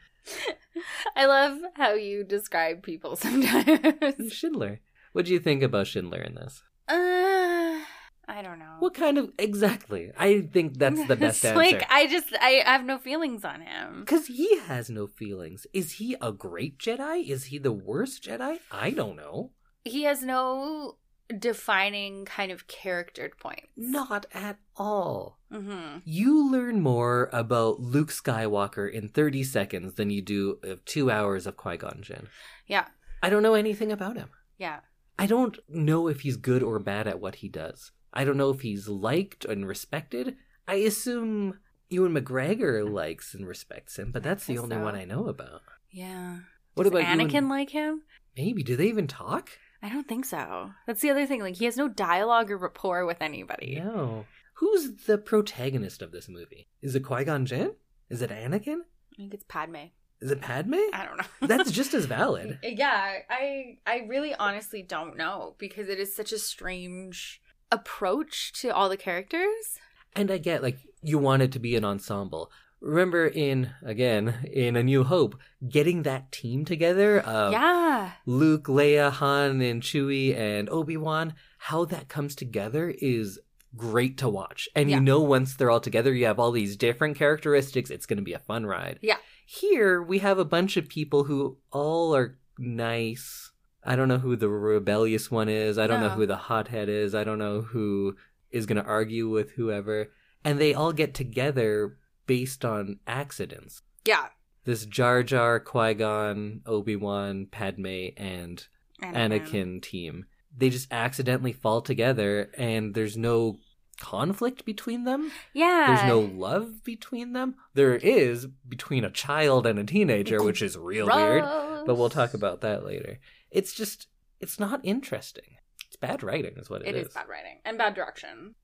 [1.16, 4.34] I love how you describe people sometimes.
[4.34, 4.80] Schindler.
[5.14, 6.64] What do you think about Schindler in this?
[6.88, 7.82] Uh,
[8.28, 8.78] I don't know.
[8.80, 10.12] What kind of exactly?
[10.18, 11.58] I think that's the best answer.
[11.58, 14.02] Like I just I have no feelings on him.
[14.02, 15.68] Because he has no feelings.
[15.74, 17.28] Is he a great Jedi?
[17.30, 18.60] Is he the worst Jedi?
[18.72, 19.52] I don't know.
[19.84, 20.98] He has no
[21.32, 23.68] defining kind of character points.
[23.76, 25.40] Not at all.
[25.52, 26.00] Mm-hmm.
[26.06, 31.46] You learn more about Luke Skywalker in 30 seconds than you do of two hours
[31.48, 32.28] of Qui Gon Jinn.
[32.68, 32.86] Yeah.
[33.24, 34.30] I don't know anything about him.
[34.58, 34.80] Yeah.
[35.20, 37.92] I don't know if he's good or bad at what he does.
[38.14, 40.36] I don't know if he's liked and respected.
[40.68, 44.84] I assume Ewan McGregor likes and respects him, but that's the only so.
[44.84, 45.62] one I know about.
[45.92, 46.40] Yeah.
[46.74, 48.04] What Does about Anakin Ewan- like him?
[48.38, 48.64] Maybe.
[48.64, 49.50] Do they even talk?
[49.84, 50.72] I don't think so.
[50.86, 51.42] That's the other thing.
[51.42, 53.80] Like he has no dialogue or rapport with anybody.
[53.84, 54.26] No.
[54.56, 56.68] Who's the protagonist of this movie?
[56.82, 57.74] Is it Qui Gon Jinn?
[58.10, 58.82] Is it Anakin?
[59.14, 59.88] I think it's Padme.
[60.22, 60.76] Is it Padme?
[60.94, 61.26] I don't know.
[61.48, 62.60] That's just as valid.
[62.64, 67.42] Yeah, I I really honestly don't know because it is such a strange
[67.72, 69.80] approach to all the characters.
[70.16, 72.52] And I get like you want it to be an ensemble.
[72.82, 75.40] Remember in again in A New Hope,
[75.70, 78.12] getting that team together of yeah.
[78.26, 83.40] Luke, Leia, Han, and Chewie and Obi Wan, how that comes together is
[83.78, 84.68] great to watch.
[84.76, 84.96] And Yeah.
[84.98, 87.92] you know once they're all together, you have all these different characteristics.
[87.92, 88.98] It's going to be a fun ride.
[89.02, 89.18] Yeah.
[89.46, 93.52] Here we have a bunch of people who all are nice.
[93.84, 95.78] I don't know who the rebellious one is.
[95.78, 97.16] I don't know who the hothead is.
[97.16, 98.16] I don't know who
[98.52, 100.12] is going to argue with whoever.
[100.44, 101.98] And they all get together
[102.32, 103.82] based on accidents.
[104.06, 104.28] Yeah.
[104.64, 108.66] This Jar Jar, Qui Gon, Obi Wan, Padme, and
[109.04, 110.28] Anakin team.
[110.56, 113.60] They just accidentally fall together, and there's no
[114.00, 115.30] conflict between them.
[115.54, 115.88] Yeah.
[115.88, 117.56] There's no love between them.
[117.74, 121.44] There is between a child and a teenager, which is real weird.
[121.86, 123.20] But we'll talk about that later.
[123.50, 124.08] It's just,
[124.40, 125.58] it's not interesting.
[125.86, 128.56] It's bad writing, is what it is it's bad writing and bad direction.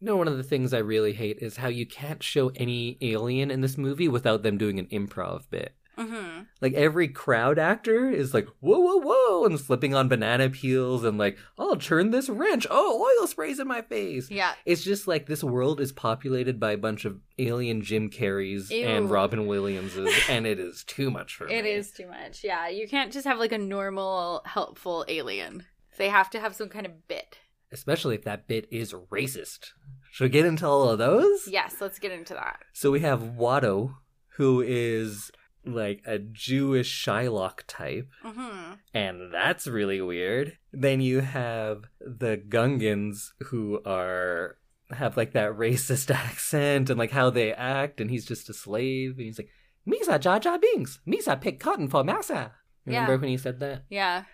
[0.00, 2.96] You know, one of the things I really hate is how you can't show any
[3.02, 5.74] alien in this movie without them doing an improv bit.
[5.98, 6.44] Mm-hmm.
[6.62, 11.18] Like every crowd actor is like, whoa, whoa, whoa, and slipping on banana peels and
[11.18, 12.66] like, I'll turn this wrench.
[12.70, 14.30] Oh, oil sprays in my face.
[14.30, 14.52] Yeah.
[14.64, 18.86] It's just like this world is populated by a bunch of alien Jim Carreys Ew.
[18.86, 21.72] and Robin Williamses, and it is too much for It me.
[21.72, 22.42] is too much.
[22.42, 22.68] Yeah.
[22.68, 25.64] You can't just have like a normal, helpful alien.
[25.98, 27.36] They have to have some kind of bit.
[27.72, 29.72] Especially if that bit is racist.
[30.10, 31.46] Should we get into all of those?
[31.48, 32.60] Yes, let's get into that.
[32.72, 33.94] So we have Watto,
[34.36, 35.30] who is
[35.64, 38.08] like a Jewish Shylock type.
[38.24, 38.72] Mm-hmm.
[38.94, 40.56] and that's really weird.
[40.72, 44.56] Then you have the Gungans who are
[44.90, 49.12] have like that racist accent and like how they act, and he's just a slave,
[49.18, 49.50] and he's like,
[49.86, 52.52] "Misa jaja bings, Misa pick cotton for massa."
[52.86, 53.18] Remember Yeah.
[53.20, 53.84] when he said that?
[53.90, 54.24] Yeah.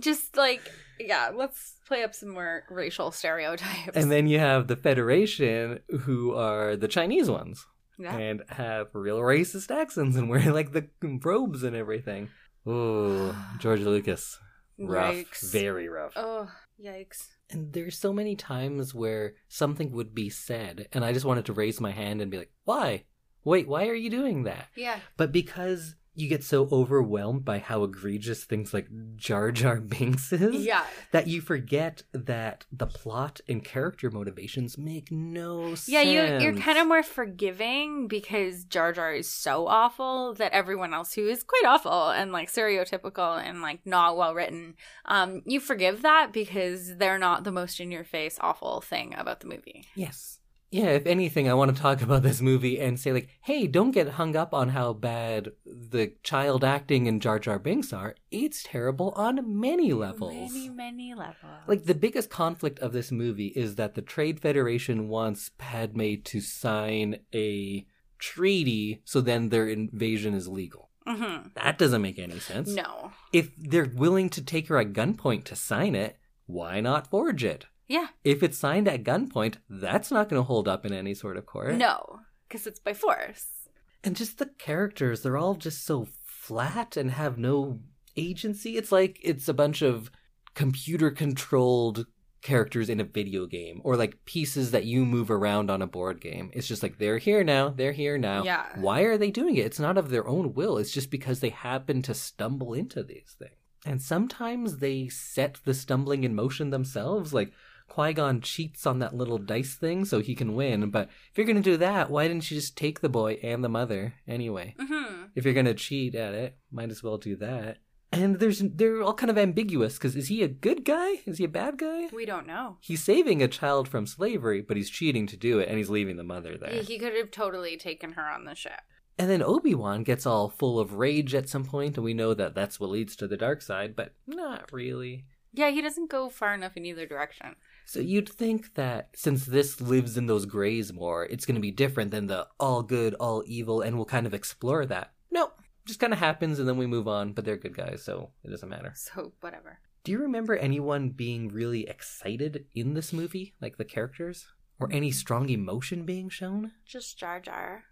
[0.00, 0.62] Just like,
[0.98, 3.96] yeah, let's play up some more racial stereotypes.
[3.96, 7.66] And then you have the Federation, who are the Chinese ones,
[7.98, 8.16] yeah.
[8.16, 10.88] and have real racist accents and wear like the
[11.22, 12.30] robes and everything.
[12.68, 14.38] Ooh, George Lucas,
[14.78, 15.50] rough, Yikes.
[15.50, 16.12] very rough.
[16.16, 16.50] Oh,
[16.82, 17.28] yikes.
[17.50, 21.52] And there's so many times where something would be said, and I just wanted to
[21.52, 23.04] raise my hand and be like, why?
[23.44, 24.66] Wait, why are you doing that?
[24.74, 24.98] Yeah.
[25.16, 30.64] But because you get so overwhelmed by how egregious things like Jar Jar Binks is,
[30.64, 30.84] Yeah.
[31.12, 35.88] that you forget that the plot and character motivations make no sense.
[35.88, 40.94] Yeah, you, you're kind of more forgiving because Jar Jar is so awful that everyone
[40.94, 44.74] else who is quite awful and like stereotypical and like not well written,
[45.04, 49.40] um, you forgive that because they're not the most in your face awful thing about
[49.40, 49.84] the movie.
[49.94, 50.35] Yes.
[50.70, 53.92] Yeah, if anything, I want to talk about this movie and say, like, hey, don't
[53.92, 58.16] get hung up on how bad the child acting in Jar Jar Binks are.
[58.30, 60.52] It's terrible on many levels.
[60.52, 61.62] Many, many levels.
[61.66, 66.40] Like, the biggest conflict of this movie is that the Trade Federation wants Padme to
[66.40, 67.86] sign a
[68.18, 70.90] treaty so then their invasion is legal.
[71.06, 72.68] hmm That doesn't make any sense.
[72.74, 73.12] No.
[73.32, 77.66] If they're willing to take her at gunpoint to sign it, why not forge it?
[77.88, 78.08] Yeah.
[78.24, 81.46] If it's signed at gunpoint, that's not going to hold up in any sort of
[81.46, 81.74] court.
[81.74, 82.20] No.
[82.48, 83.68] Because it's by force.
[84.02, 87.80] And just the characters, they're all just so flat and have no
[88.16, 88.76] agency.
[88.76, 90.10] It's like it's a bunch of
[90.54, 92.06] computer controlled
[92.42, 96.20] characters in a video game or like pieces that you move around on a board
[96.20, 96.50] game.
[96.52, 98.44] It's just like they're here now, they're here now.
[98.44, 98.64] Yeah.
[98.76, 99.66] Why are they doing it?
[99.66, 100.78] It's not of their own will.
[100.78, 103.56] It's just because they happen to stumble into these things.
[103.84, 107.34] And sometimes they set the stumbling in motion themselves.
[107.34, 107.52] Like
[107.88, 110.90] Qui Gon cheats on that little dice thing so he can win.
[110.90, 113.68] But if you're gonna do that, why didn't you just take the boy and the
[113.68, 114.74] mother anyway?
[114.78, 117.78] hmm If you're gonna cheat at it, might as well do that.
[118.12, 121.22] And there's they're all kind of ambiguous because is he a good guy?
[121.26, 122.08] Is he a bad guy?
[122.12, 122.76] We don't know.
[122.80, 126.16] He's saving a child from slavery, but he's cheating to do it, and he's leaving
[126.16, 126.82] the mother there.
[126.82, 128.80] he could have totally taken her on the ship.
[129.18, 132.32] And then Obi Wan gets all full of rage at some point, and we know
[132.34, 135.24] that that's what leads to the dark side, but not really.
[135.52, 137.56] Yeah, he doesn't go far enough in either direction.
[137.86, 141.70] So you'd think that since this lives in those grays more, it's going to be
[141.70, 145.12] different than the all good, all evil, and we'll kind of explore that.
[145.30, 145.52] No,
[145.86, 147.32] just kind of happens, and then we move on.
[147.32, 148.92] But they're good guys, so it doesn't matter.
[148.96, 149.78] So whatever.
[150.02, 154.46] Do you remember anyone being really excited in this movie, like the characters,
[154.80, 156.72] or any strong emotion being shown?
[156.84, 157.84] Just Jar Jar.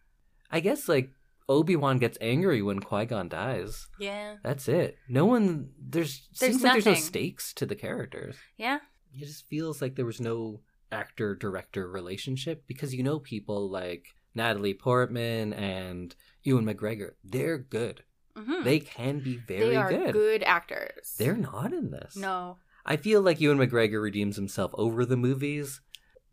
[0.50, 1.11] I guess like
[1.48, 3.87] Obi Wan gets angry when Qui Gon dies.
[4.00, 4.37] Yeah.
[4.42, 4.96] That's it.
[5.09, 5.70] No one.
[5.78, 8.37] There's, There's seems like there's no stakes to the characters.
[8.57, 8.78] Yeah.
[9.14, 10.61] It just feels like there was no
[10.92, 17.12] actor director relationship because you know people like Natalie Portman and Ewan McGregor.
[17.22, 18.03] They're good.
[18.37, 20.12] hmm They can be very they are good.
[20.12, 20.42] good.
[20.42, 21.14] actors.
[21.18, 22.16] They're not in this.
[22.16, 22.59] No.
[22.85, 25.81] I feel like Ewan McGregor redeems himself over the movies.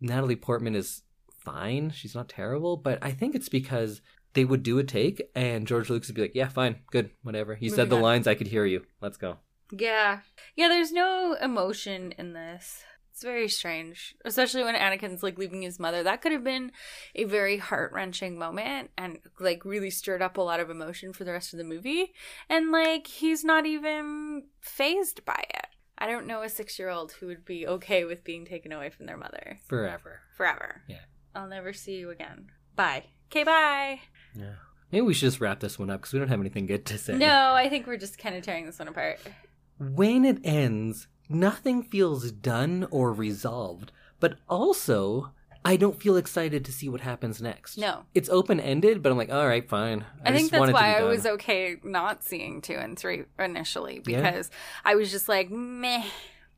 [0.02, 1.92] Natalie Portman is fine.
[1.92, 4.02] She's not terrible, but I think it's because
[4.34, 7.58] they would do a take and George Lucas would be like, yeah, fine, good, whatever.
[7.60, 8.02] You said the on.
[8.02, 8.84] lines, I could hear you.
[9.02, 9.38] Let's go.
[9.72, 10.20] Yeah.
[10.56, 12.84] Yeah, there's no emotion in this.
[13.14, 14.16] It's very strange.
[14.26, 16.02] Especially when Anakin's like leaving his mother.
[16.04, 16.72] That could have been
[17.14, 21.24] a very heart wrenching moment and like really stirred up a lot of emotion for
[21.24, 22.14] the rest of the movie.
[22.50, 25.68] And like he's not even phased by it.
[25.98, 28.90] I don't know a six year old who would be okay with being taken away
[28.90, 30.22] from their mother Forever.
[30.36, 30.82] forever.
[30.88, 31.02] Yeah.
[31.36, 32.48] I'll never see you again.
[32.76, 33.06] Bye.
[33.30, 34.00] Okay, bye.
[34.36, 34.54] Yeah.
[34.92, 36.98] Maybe we should just wrap this one up because we don't have anything good to
[36.98, 37.18] say.
[37.18, 39.20] No, I think we're just kind of tearing this one apart.
[39.78, 45.32] When it ends, nothing feels done or resolved, but also
[45.64, 47.78] I don't feel excited to see what happens next.
[47.78, 48.04] No.
[48.16, 50.06] It's open ended, but I'm like, all right, fine.
[50.26, 52.98] I, think just that's it to be why I was okay not seeing two and
[52.98, 54.22] three initially Yeah.
[54.32, 54.50] because
[54.84, 56.04] I was just like, meh,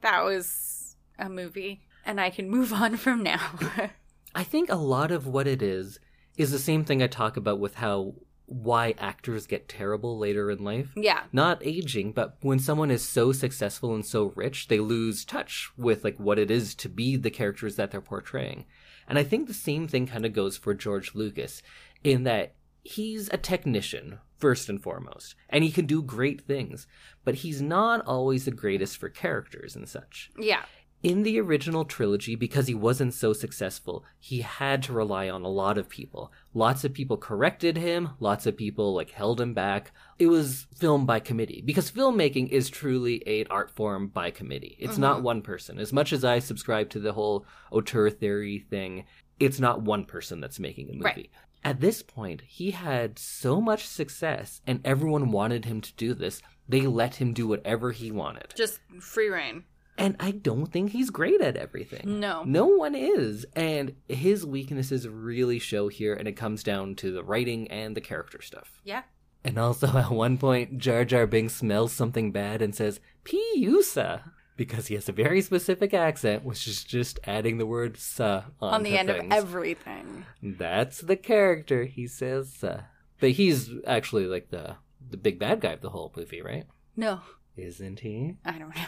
[0.02, 3.42] that was a movie and I can move on from now.
[4.36, 6.00] I think a lot of what it is
[6.38, 10.64] is the same thing I talk about with how why actors get terrible later in
[10.64, 10.90] life.
[10.96, 11.24] yeah.
[11.32, 16.04] Not aging, but when someone is so successful and so rich, they lose touch with
[16.04, 18.66] like what it is to be the characters that they're portraying.
[19.08, 21.62] And I think the same thing kind of goes for George Lucas
[22.04, 26.86] in that he's a technician first and foremost, and he can do great things,
[27.24, 30.64] but he's not always the greatest for characters and such Yeah.
[31.04, 35.50] In the original trilogy, because he wasn't so successful, he had to rely on a
[35.50, 36.32] lot of people.
[36.54, 39.92] Lots of people corrected him, lots of people like held him back.
[40.18, 44.78] It was film by committee because filmmaking is truly an art form by committee.
[44.80, 45.26] It's not mm-hmm.
[45.26, 45.78] one person.
[45.78, 49.04] As much as I subscribe to the whole auteur theory thing,
[49.42, 51.04] it's not one person that's making a movie.
[51.04, 51.30] Right.
[51.66, 56.42] At this point, he had so much success and everyone wanted him to do this.
[56.68, 58.54] They let him do whatever he wanted.
[58.56, 59.66] Just free reign.
[59.98, 62.20] And I don't think he's great at everything.
[62.20, 62.44] No.
[62.46, 63.46] No one is.
[63.56, 68.02] And his weaknesses really show here, and it comes down to the writing and the
[68.02, 68.80] character stuff.
[68.84, 69.04] Yeah.
[69.44, 74.88] And also, at one point, Jar Jar Binks smells something bad and says, Piusa, because
[74.88, 78.84] he has a very specific accent, which is just adding the word sa on, On
[78.84, 79.26] the end things.
[79.26, 80.26] of everything.
[80.42, 81.86] That's the character.
[81.86, 82.82] He says sa.
[83.20, 84.78] But he's actually like the,
[85.10, 86.66] the big bad guy of the whole movie, right?
[86.96, 87.22] No.
[87.56, 88.36] Isn't he?
[88.44, 88.82] I don't know.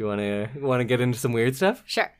[0.00, 1.82] Do you want to want to get into some weird stuff?
[1.84, 2.10] Sure.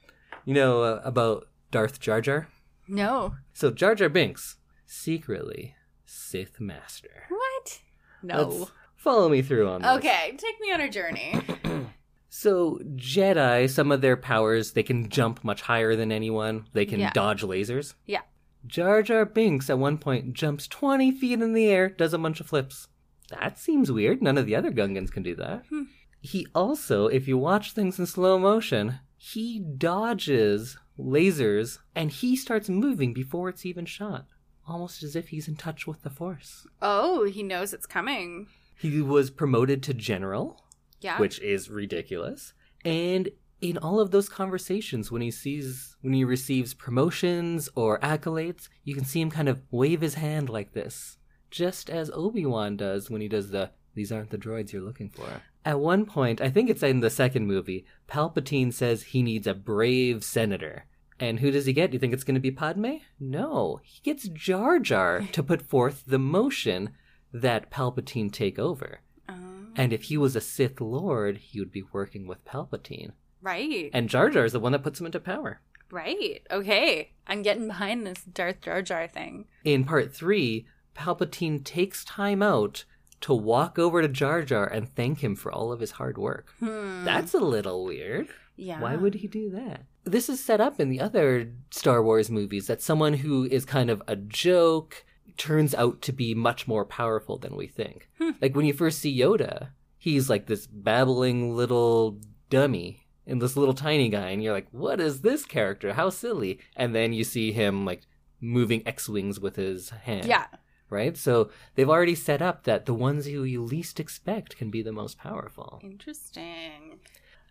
[0.45, 2.47] You know uh, about Darth Jar Jar?
[2.87, 3.37] No.
[3.55, 7.23] So Jar Jar Binks, secretly Sith Master.
[7.31, 7.81] What?
[8.23, 8.43] No.
[8.49, 9.91] Let's follow me through on this.
[9.93, 11.41] Okay, take me on a journey.
[12.29, 16.67] So Jedi, some of their powers, they can jump much higher than anyone.
[16.75, 17.11] They can Yeah.
[17.13, 17.95] dodge lasers.
[18.07, 18.21] Yeah.
[18.67, 22.41] Jar Jar Binks at one point jumps 20 feet in the air, does a bunch
[22.41, 22.87] of flips.
[23.31, 24.23] That seems weird.
[24.23, 25.65] None of the other Gungans can do that.
[25.71, 25.83] Hmm.
[26.21, 32.69] He also, if you watch things in slow motion, he dodges lasers and he starts
[32.69, 34.27] moving before it's even shot.
[34.69, 36.67] Almost as if he's in touch with the Force.
[36.83, 38.47] Oh, he knows it's coming.
[38.79, 40.63] He was promoted to general,
[41.01, 41.19] Yeah.
[41.19, 42.53] which is ridiculous.
[42.85, 43.31] And
[43.61, 48.95] in all of those conversations, when he sees, when he receives promotions or accolades, you
[48.95, 51.19] can see him kind of wave his hand like this,
[51.51, 55.11] just as Obi Wan does when he does the "These aren't the droids you're looking
[55.11, 59.47] for." At one point, I think it's in the second movie, Palpatine says he needs
[59.47, 60.87] a brave senator.
[61.19, 61.91] And who does he get?
[61.91, 62.97] Do you think it's going to be Padme?
[63.19, 66.91] No, he gets Jar Jar to put forth the motion
[67.33, 69.01] that Palpatine take over.
[69.29, 69.35] Oh.
[69.77, 73.13] And if he was a Sith Lord, he would be working with Palpatine.
[73.43, 73.91] Right.
[73.93, 75.61] And Jar Jar is the one that puts him into power.
[75.91, 76.43] right.
[76.51, 77.13] Okay.
[77.27, 79.45] I'm getting behind this Darth Jar Jar thing.
[79.65, 82.85] In part three, Palpatine takes time out
[83.23, 86.53] to walk over to Jar Jar and thank him for all of his hard work.
[86.59, 87.05] Hmm.
[87.05, 88.29] That's a little weird.
[88.57, 88.81] yeah.
[88.81, 89.85] Why would he do that?
[90.05, 93.91] This is set up in the other Star Wars movies that someone who is kind
[93.91, 95.05] of a joke
[95.37, 98.09] turns out to be much more powerful than we think.
[98.19, 98.31] Hmm.
[98.41, 99.69] Like when you first see Yoda,
[99.99, 102.19] he's like this babbling little
[102.49, 105.93] dummy and this little tiny guy, and you're like, what is this character?
[105.93, 106.59] How silly.
[106.75, 108.03] And then you see him like
[108.41, 110.25] moving X Wings with his hand.
[110.27, 110.47] Yeah.
[110.91, 111.17] Right?
[111.17, 114.93] So they've already set up that the ones who you least expect can be the
[114.93, 115.81] most powerful.
[115.83, 116.99] Interesting.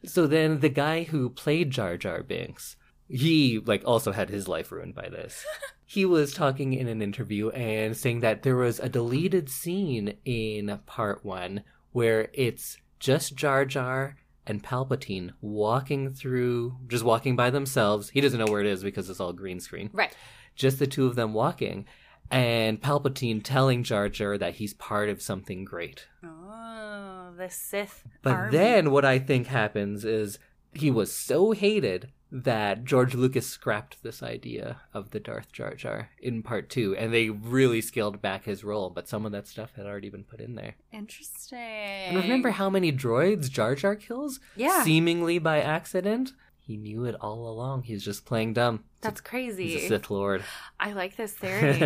[0.05, 2.75] So then the guy who played Jar Jar Binks,
[3.07, 5.45] he like also had his life ruined by this.
[5.85, 10.79] he was talking in an interview and saying that there was a deleted scene in
[10.85, 18.09] part 1 where it's just Jar Jar and Palpatine walking through just walking by themselves.
[18.09, 19.89] He doesn't know where it is because it's all green screen.
[19.93, 20.15] Right.
[20.55, 21.85] Just the two of them walking
[22.31, 26.07] and Palpatine telling Jar Jar that he's part of something great.
[26.23, 28.03] Oh, the Sith.
[28.21, 28.51] But army.
[28.57, 30.39] then what I think happens is
[30.73, 36.09] he was so hated that George Lucas scrapped this idea of the Darth Jar Jar
[36.21, 38.91] in part two, and they really scaled back his role.
[38.91, 40.75] But some of that stuff had already been put in there.
[40.93, 41.57] Interesting.
[41.57, 44.39] And remember how many droids Jar Jar kills?
[44.55, 44.83] Yeah.
[44.83, 46.33] Seemingly by accident?
[46.69, 47.81] He knew it all along.
[47.81, 48.83] He's just playing dumb.
[49.01, 49.69] That's crazy.
[49.69, 50.43] He's a Sith Lord.
[50.79, 51.81] I like this theory.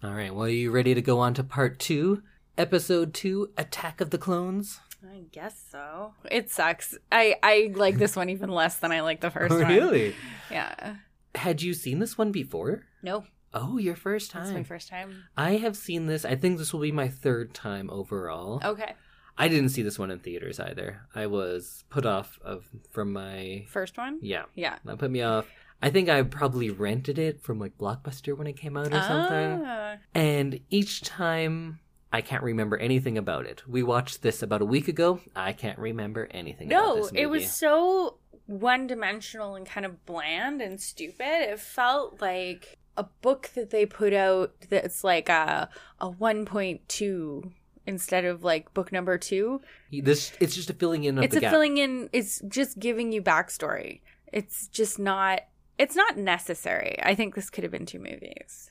[0.00, 2.22] all right, well, are you ready to go on to part two?
[2.56, 4.78] Episode two Attack of the Clones?
[5.04, 6.14] I guess so.
[6.30, 6.96] It sucks.
[7.10, 9.66] I I like this one even less than I like the first one.
[9.66, 10.14] really?
[10.52, 10.94] Yeah.
[11.34, 12.84] Had you seen this one before?
[13.02, 14.54] No, Oh, your first that's time.
[14.58, 15.24] my first time.
[15.36, 16.24] I have seen this.
[16.24, 18.60] I think this will be my third time overall.
[18.64, 18.94] Okay,
[19.36, 21.02] I didn't see this one in theaters either.
[21.14, 24.18] I was put off of from my first one.
[24.22, 24.44] yeah.
[24.54, 24.76] Yeah.
[24.84, 25.46] That put me off.
[25.82, 29.62] I think I probably rented it from like Blockbuster when it came out or something.
[29.66, 29.96] Ah.
[30.14, 31.80] And each time
[32.12, 33.64] I can't remember anything about it.
[33.68, 35.20] We watched this about a week ago.
[35.34, 40.62] I can't remember anything about No, it was so one dimensional and kind of bland
[40.62, 41.50] and stupid.
[41.50, 45.68] It felt like a book that they put out that's like a
[46.00, 47.50] a one point two
[47.86, 49.60] instead of like book number two.
[49.90, 51.52] this it's just a filling in of it's a gap.
[51.52, 54.00] filling in it's just giving you backstory.
[54.32, 55.42] It's just not
[55.78, 56.98] it's not necessary.
[57.02, 58.70] I think this could have been two movies.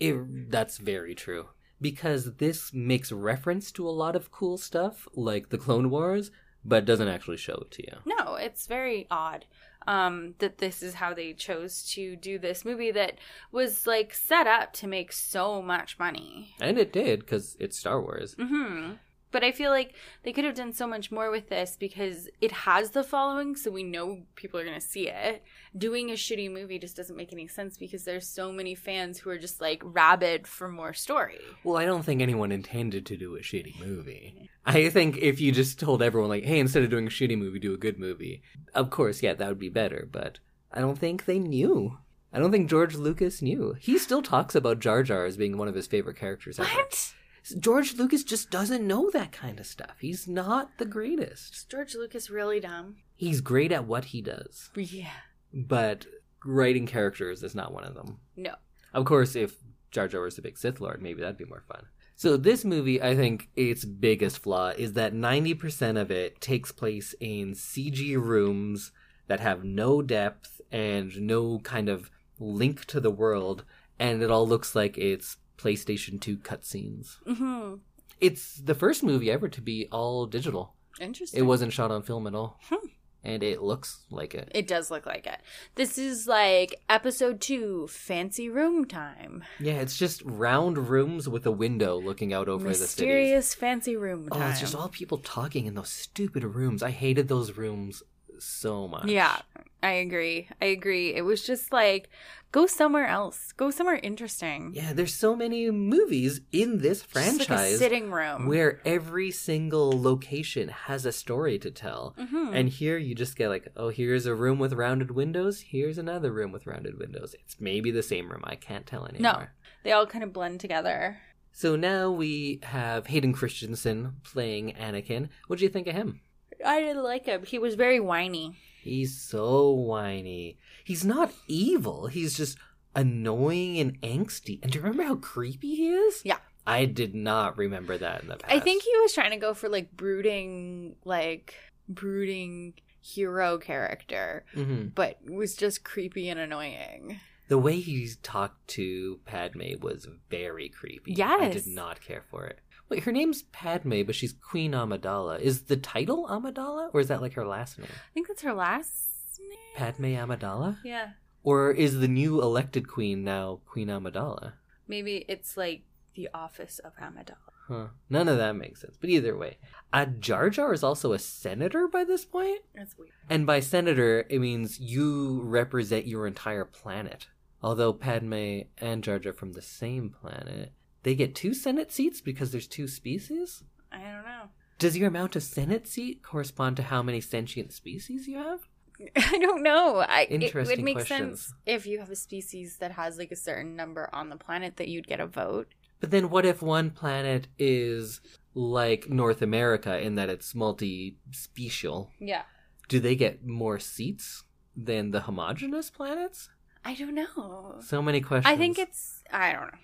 [0.00, 1.48] It, that's very true.
[1.80, 6.30] Because this makes reference to a lot of cool stuff, like the Clone Wars,
[6.64, 7.98] but doesn't actually show it to you.
[8.04, 9.46] No, it's very odd
[9.86, 13.18] um, that this is how they chose to do this movie that
[13.50, 16.54] was like set up to make so much money.
[16.60, 18.34] And it did, because it's Star Wars.
[18.38, 18.92] hmm
[19.32, 22.52] But I feel like they could have done so much more with this because it
[22.52, 25.42] has the following, so we know people are going to see it.
[25.76, 29.30] Doing a shitty movie just doesn't make any sense because there's so many fans who
[29.30, 31.40] are just like rabid for more story.
[31.64, 34.50] Well, I don't think anyone intended to do a shitty movie.
[34.64, 37.58] I think if you just told everyone, like, hey, instead of doing a shitty movie,
[37.58, 38.42] do a good movie,
[38.74, 40.38] of course, yeah, that would be better, but
[40.70, 41.98] I don't think they knew.
[42.32, 43.74] I don't think George Lucas knew.
[43.80, 46.68] He still talks about Jar Jar as being one of his favorite characters ever.
[46.68, 47.14] What?
[47.58, 49.96] George Lucas just doesn't know that kind of stuff.
[50.00, 51.54] He's not the greatest.
[51.56, 52.96] Is George Lucas really dumb?
[53.16, 55.10] He's great at what he does, Yeah.
[55.52, 56.06] but
[56.44, 58.18] writing characters is not one of them.
[58.36, 58.54] No.
[58.92, 59.56] Of course, if
[59.90, 61.86] Jar Jar was the big Sith Lord, maybe that'd be more fun.
[62.14, 67.14] So this movie, I think its biggest flaw is that 90% of it takes place
[67.20, 68.92] in CG rooms
[69.26, 73.64] that have no depth and no kind of link to the world,
[73.98, 77.16] and it all looks like it's PlayStation 2 cutscenes.
[77.26, 77.74] hmm
[78.20, 80.74] It's the first movie ever to be all digital.
[81.00, 81.40] Interesting.
[81.40, 82.58] It wasn't shot on film at all.
[82.68, 82.86] Hmm.
[83.24, 84.50] And it looks like it.
[84.52, 85.38] It does look like it.
[85.76, 89.44] This is like episode two, fancy room time.
[89.60, 92.82] Yeah, it's just round rooms with a window looking out over the city.
[93.06, 94.42] Mysterious fancy room time.
[94.42, 96.82] Oh, it's just all people talking in those stupid rooms.
[96.82, 98.02] I hated those rooms
[98.42, 99.06] so much.
[99.06, 99.38] Yeah,
[99.82, 100.48] I agree.
[100.60, 101.14] I agree.
[101.14, 102.08] It was just like,
[102.52, 103.52] go somewhere else.
[103.52, 104.72] Go somewhere interesting.
[104.74, 108.46] Yeah, there's so many movies in this Just like a franchise sitting room.
[108.46, 112.14] where every single location has a story to tell.
[112.18, 112.54] Mhm.
[112.54, 115.60] And here you just get like, oh, here's a room with rounded windows.
[115.60, 117.34] Here's another room with rounded windows.
[117.42, 118.42] It's maybe the same room.
[118.44, 119.32] I can't tell anymore.
[119.32, 119.46] No,
[119.84, 121.18] they all kind of blend together.
[121.54, 125.28] So now we have Hayden Christensen playing Anakin.
[125.48, 126.20] What do you think of him?
[126.64, 127.44] I didn't like him.
[127.44, 128.56] He was very whiny.
[128.82, 130.58] He's so whiny.
[130.84, 132.08] He's not evil.
[132.08, 132.58] He's just
[132.94, 134.60] annoying and angsty.
[134.62, 136.22] And do you remember how creepy he is?
[136.24, 136.38] Yeah.
[136.66, 138.52] I did not remember that in the past.
[138.52, 141.54] I think he was trying to go for like brooding, like
[141.88, 147.18] brooding hero character, hmm but was just creepy and annoying.
[147.48, 151.14] The way he talked to Padme was very creepy.
[151.14, 151.40] Yes.
[151.40, 152.60] I did not care for it.
[152.92, 155.40] Wait, her name's Padme, but she's Queen Amidala.
[155.40, 157.88] Is the title Amidala, or is that like her last name?
[157.90, 159.58] I think that's her last name.
[159.74, 160.76] Padme Amidala?
[160.84, 161.12] Yeah.
[161.42, 164.52] Or is the new elected queen now Queen Amidala?
[164.86, 165.84] Maybe it's like
[166.14, 167.36] the office of Amidala.
[167.66, 167.86] Huh.
[168.10, 168.98] None of that makes sense.
[169.00, 169.56] But either way,
[169.90, 172.60] uh, Jar Jar is also a senator by this point.
[172.74, 173.12] That's weird.
[173.30, 177.28] And by senator, it means you represent your entire planet.
[177.62, 180.72] Although Padme and Jar Jar from the same planet,
[181.02, 183.64] they get two Senate seats because there's two species?
[183.90, 184.48] I don't know.
[184.78, 188.60] Does your amount of Senate seat correspond to how many sentient species you have?
[189.16, 189.98] I don't know.
[189.98, 191.46] I, it would make questions.
[191.46, 194.76] sense if you have a species that has like a certain number on the planet
[194.76, 195.68] that you'd get a vote.
[196.00, 198.20] But then what if one planet is
[198.54, 202.10] like North America in that it's multi special?
[202.18, 202.42] Yeah.
[202.88, 204.44] Do they get more seats
[204.76, 206.48] than the homogenous planets?
[206.84, 207.76] I don't know.
[207.80, 208.52] So many questions.
[208.52, 209.78] I think it's I don't know.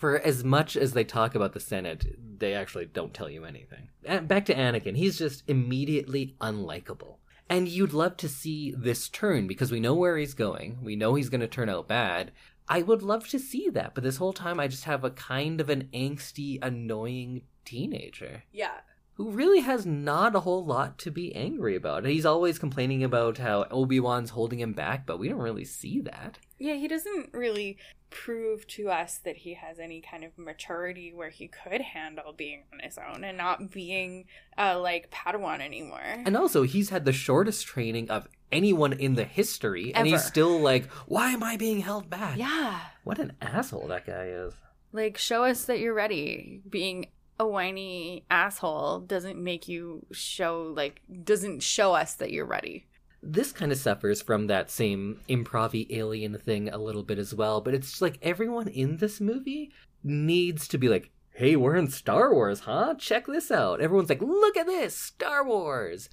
[0.00, 3.90] For as much as they talk about the Senate, they actually don't tell you anything.
[4.06, 7.16] And back to Anakin, he's just immediately unlikable.
[7.50, 10.78] And you'd love to see this turn because we know where he's going.
[10.82, 12.30] We know he's going to turn out bad.
[12.66, 15.60] I would love to see that, but this whole time I just have a kind
[15.60, 18.78] of an angsty, annoying teenager Yeah.
[19.14, 22.06] who really has not a whole lot to be angry about.
[22.06, 26.38] He's always complaining about how Obi-Wan's holding him back, but we don't really see that.
[26.60, 27.78] Yeah, he doesn't really
[28.10, 32.64] prove to us that he has any kind of maturity where he could handle being
[32.72, 34.26] on his own and not being
[34.58, 36.00] uh like Padawan anymore.
[36.02, 40.60] And also, he's had the shortest training of anyone in the history, and he's still
[40.60, 42.80] like, "Why am I being held back?" yeah.
[43.04, 44.52] What an asshole that guy is.
[44.92, 46.60] Like show us that you're ready.
[46.68, 47.06] Being
[47.38, 52.86] a whiny asshole doesn't make you show like doesn't show us that you're ready.
[53.22, 57.60] This kind of suffers from that same improv alien thing a little bit as well,
[57.60, 62.32] but it's like everyone in this movie needs to be like, "Hey, we're in Star
[62.32, 62.94] Wars, huh?
[62.98, 66.08] Check this out." Everyone's like, "Look at this, Star Wars."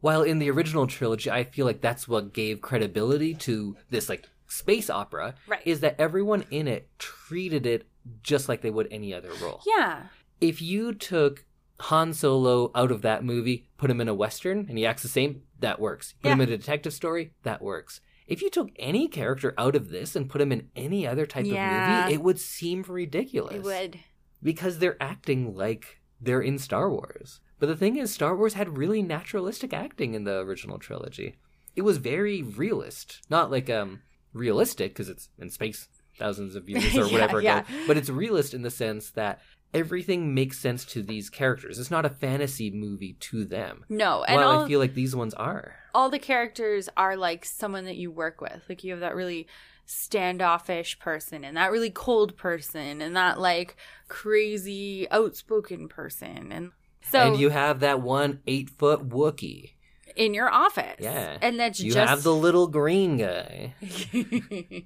[0.00, 4.28] While in the original trilogy, I feel like that's what gave credibility to this like
[4.46, 5.60] space opera Right.
[5.66, 7.86] is that everyone in it treated it
[8.22, 9.60] just like they would any other role.
[9.66, 10.04] yeah.
[10.40, 11.44] If you took
[11.80, 15.08] Han Solo out of that movie, put him in a western, and he acts the
[15.08, 16.14] same, that works.
[16.22, 18.00] Put him in a detective story, that works.
[18.26, 21.46] If you took any character out of this and put him in any other type
[21.46, 21.98] Yeah.
[21.98, 23.54] of movie, it would seem ridiculous.
[23.54, 24.00] It would.
[24.42, 27.40] Because they're acting like they're in Star Wars.
[27.58, 31.36] But the thing is, Star Wars had really naturalistic acting in the original trilogy.
[31.74, 33.20] It was very realist.
[33.30, 34.00] Not like um
[34.32, 35.88] realistic, because it's in space
[36.18, 37.58] thousands of years or Yeah, whatever yeah.
[37.60, 37.68] ago.
[37.86, 39.40] But it's realist in the sense that
[39.74, 41.78] everything makes sense to these characters.
[41.78, 43.84] It's not a fantasy movie to them.
[43.88, 45.76] No, and While all I feel like these ones are.
[45.94, 48.62] all the characters are like someone that you work with.
[48.68, 49.46] Like you have that really
[49.84, 53.76] standoffish person and that really cold person and that like
[54.08, 56.50] crazy outspoken person.
[56.52, 59.72] And so and you have that one eight foot Wookie
[60.16, 60.96] in your office.
[60.98, 61.38] Yeah.
[61.40, 63.74] And that's You just have the little green guy.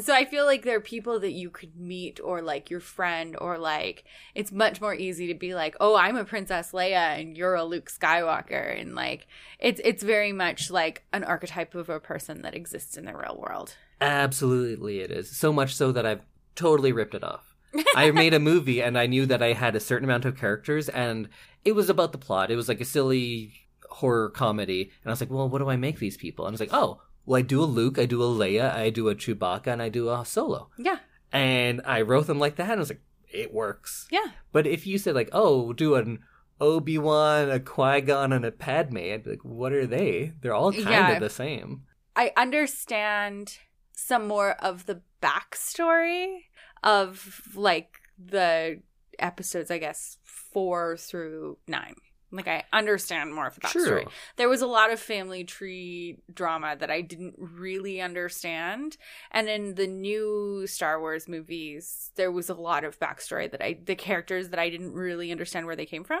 [0.00, 3.36] So I feel like there are people that you could meet or like your friend
[3.40, 7.36] or like it's much more easy to be like, "Oh, I'm a Princess Leia and
[7.36, 9.26] you're a Luke Skywalker." And like
[9.58, 13.36] it's it's very much like an archetype of a person that exists in the real
[13.38, 13.74] world.
[14.00, 15.36] Absolutely, it is.
[15.36, 16.22] So much so that I've
[16.54, 17.54] totally ripped it off.
[17.94, 20.88] I made a movie and I knew that I had a certain amount of characters
[20.88, 21.28] and
[21.64, 22.50] it was about the plot.
[22.50, 23.52] It was like a silly
[23.90, 24.82] horror comedy.
[24.82, 26.46] And I was like, well, what do I make these people?
[26.46, 28.90] And I was like, oh, well, I do a Luke, I do a Leia, I
[28.90, 30.70] do a Chewbacca, and I do a Solo.
[30.78, 30.98] Yeah.
[31.30, 34.08] And I wrote them like that and I was like, it works.
[34.10, 34.28] Yeah.
[34.50, 36.20] But if you said, like, oh, do an
[36.60, 40.32] Obi Wan, a Qui Gon, and a Padme, I'd be like, what are they?
[40.40, 41.10] They're all kind Yeah.
[41.12, 41.82] of the same.
[42.16, 43.58] I understand
[43.92, 46.44] some more of the backstory
[46.82, 48.80] of like the
[49.18, 51.94] episodes, I guess, four through nine.
[52.30, 54.02] Like I understand more of the backstory.
[54.02, 54.04] True.
[54.36, 58.96] There was a lot of family tree drama that I didn't really understand.
[59.30, 63.78] And in the new Star Wars movies, there was a lot of backstory that I
[63.82, 66.20] the characters that I didn't really understand where they came from.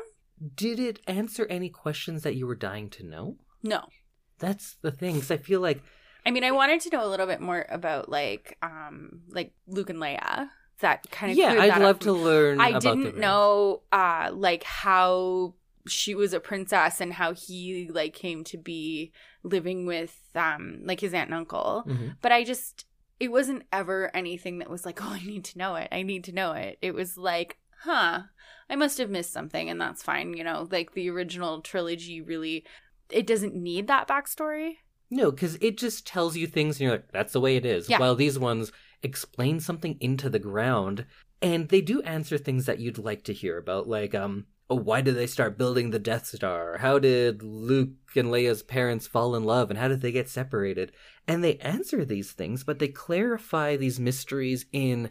[0.54, 3.36] Did it answer any questions that you were dying to know?
[3.62, 3.84] No.
[4.38, 5.16] That's the thing.
[5.16, 5.82] 'cause I feel like
[6.24, 9.90] I mean, I wanted to know a little bit more about like um like Luke
[9.90, 10.48] and Leia.
[10.80, 12.60] That kind of yeah, I'd love to learn.
[12.60, 15.54] I didn't know uh like how
[15.86, 19.12] she was a princess and how he like came to be
[19.42, 21.84] living with um like his aunt and uncle.
[21.86, 22.16] Mhm.
[22.20, 22.86] But I just
[23.20, 25.88] it wasn't ever anything that was like, "Oh, I need to know it.
[25.92, 28.22] I need to know it." It was like, "Huh,
[28.70, 32.64] I must have missed something and that's fine, you know." Like the original trilogy really
[33.10, 34.76] it doesn't need that backstory.
[35.10, 37.88] No, because it just tells you things and you're like, that's the way it is.
[37.88, 37.98] Yeah.
[37.98, 38.70] While these ones
[39.02, 41.06] explain something into the ground
[41.40, 45.00] and they do answer things that you'd like to hear about, like, um, oh, why
[45.00, 46.78] did they start building the Death Star?
[46.78, 50.92] How did Luke and Leia's parents fall in love and how did they get separated?
[51.26, 55.08] And they answer these things, but they clarify these mysteries in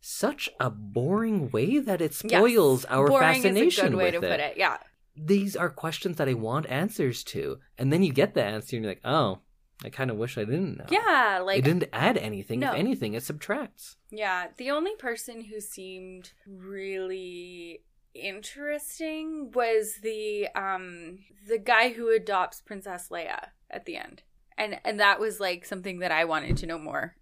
[0.00, 2.40] such a boring way that it Yes.
[2.40, 4.56] spoils our Boring fascination is a good way to it put it.
[4.56, 4.78] Yeah.
[5.16, 7.58] these are questions that I want answers to.
[7.76, 9.40] And then you get the answer and you're like, oh,
[9.84, 10.86] I kind of wish I didn't know.
[10.90, 12.60] Yeah, like it didn't add anything.
[12.60, 12.72] No.
[12.72, 13.96] If anything, it subtracts.
[14.10, 17.82] Yeah, the only person who seemed really
[18.14, 24.22] interesting was the um the guy who adopts Princess Leia at the end.
[24.58, 27.16] And and that was like something that I wanted to know more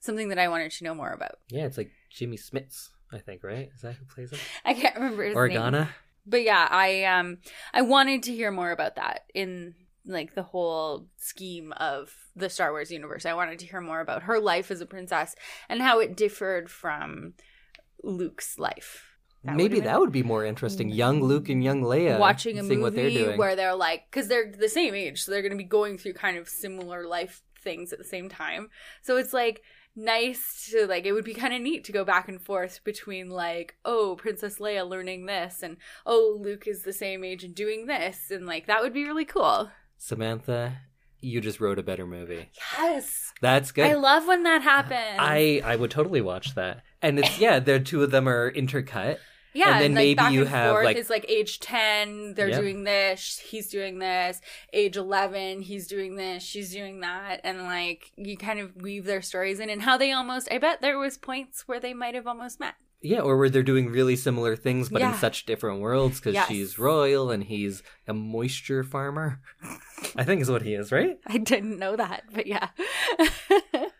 [0.00, 1.38] something that I wanted to know more about.
[1.48, 3.70] Yeah, it's like Jimmy Smits, I think, right?
[3.74, 4.40] Is that who plays him?
[4.64, 5.50] I can't remember his name.
[5.50, 5.88] Organa?
[6.26, 7.38] But yeah, I um
[7.72, 9.74] I wanted to hear more about that in
[10.04, 13.24] like the whole scheme of the Star Wars universe.
[13.24, 15.34] I wanted to hear more about her life as a princess
[15.68, 17.34] and how it differed from
[18.02, 19.11] Luke's life.
[19.44, 20.88] That Maybe that would be more interesting.
[20.88, 20.94] Hmm.
[20.94, 22.18] Young Luke and young Leia.
[22.18, 23.38] watching a seeing what they're movie doing.
[23.38, 26.12] where they're like because they're the same age so they're going to be going through
[26.14, 28.68] kind of similar life things at the same time
[29.02, 29.62] so it's like
[29.94, 33.28] nice to like it would be kind of neat to go back and forth between
[33.28, 35.76] like oh princess leia learning this and
[36.06, 39.24] oh luke is the same age and doing this and like that would be really
[39.24, 40.78] cool Samantha,
[41.20, 42.50] you just wrote a better movie.
[42.76, 43.86] yes That's good.
[43.86, 46.82] i love when that happens I I would totally watch that.
[47.00, 49.18] And it's yeah, the two of them are intercut.
[49.54, 50.84] Yeah, And then like, maybe back you and have, forth.
[50.84, 52.60] like- it's like age ten, they're Yep.
[52.60, 54.40] doing this, he's doing this.
[54.72, 59.20] Age eleven, he's doing this, she's doing that, and like you kind of weave their
[59.22, 60.48] stories in and how they almost.
[60.50, 62.74] I bet there was points where they might have almost met.
[63.04, 66.46] Yeah, or where they're doing really similar things, but in such different worlds because Yes.
[66.46, 69.40] she's royal and he's a moisture farmer.
[70.16, 71.18] I think is what he is, right?
[71.26, 72.68] I didn't know that, but yeah.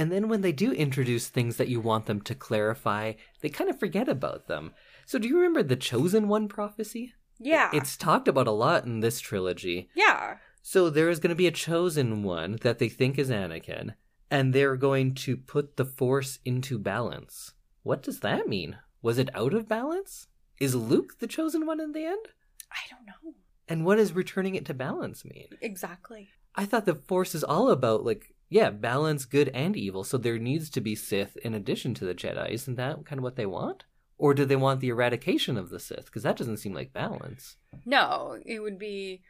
[0.00, 3.68] And then when they do introduce things that you want them to clarify, they kind
[3.68, 4.72] of forget about them.
[5.04, 7.12] So do you remember the Chosen One prophecy?
[7.38, 9.90] yeah, It's talked about a lot in this trilogy.
[9.94, 13.94] yeah, So there is going to be a chosen one that they think is Anakin,
[14.30, 17.52] and they're going to put the Force into balance.
[17.82, 18.78] What does that mean?
[19.02, 20.28] Was it out of balance?
[20.58, 22.26] Is Luke the chosen one in the end?
[22.72, 23.34] I don't know
[23.68, 25.48] And what does returning it to balance mean?
[25.60, 26.28] exactly.
[26.54, 30.38] I thought the Force is all about, like, yeah, balance good and evil, so there
[30.38, 32.50] needs to be Sith in addition to the Jedi.
[32.50, 33.84] Isn't that kind of what they want?
[34.18, 36.06] Or do they want the eradication of the Sith?
[36.06, 37.56] Because that doesn't seem like balance.
[37.86, 39.22] No, it would be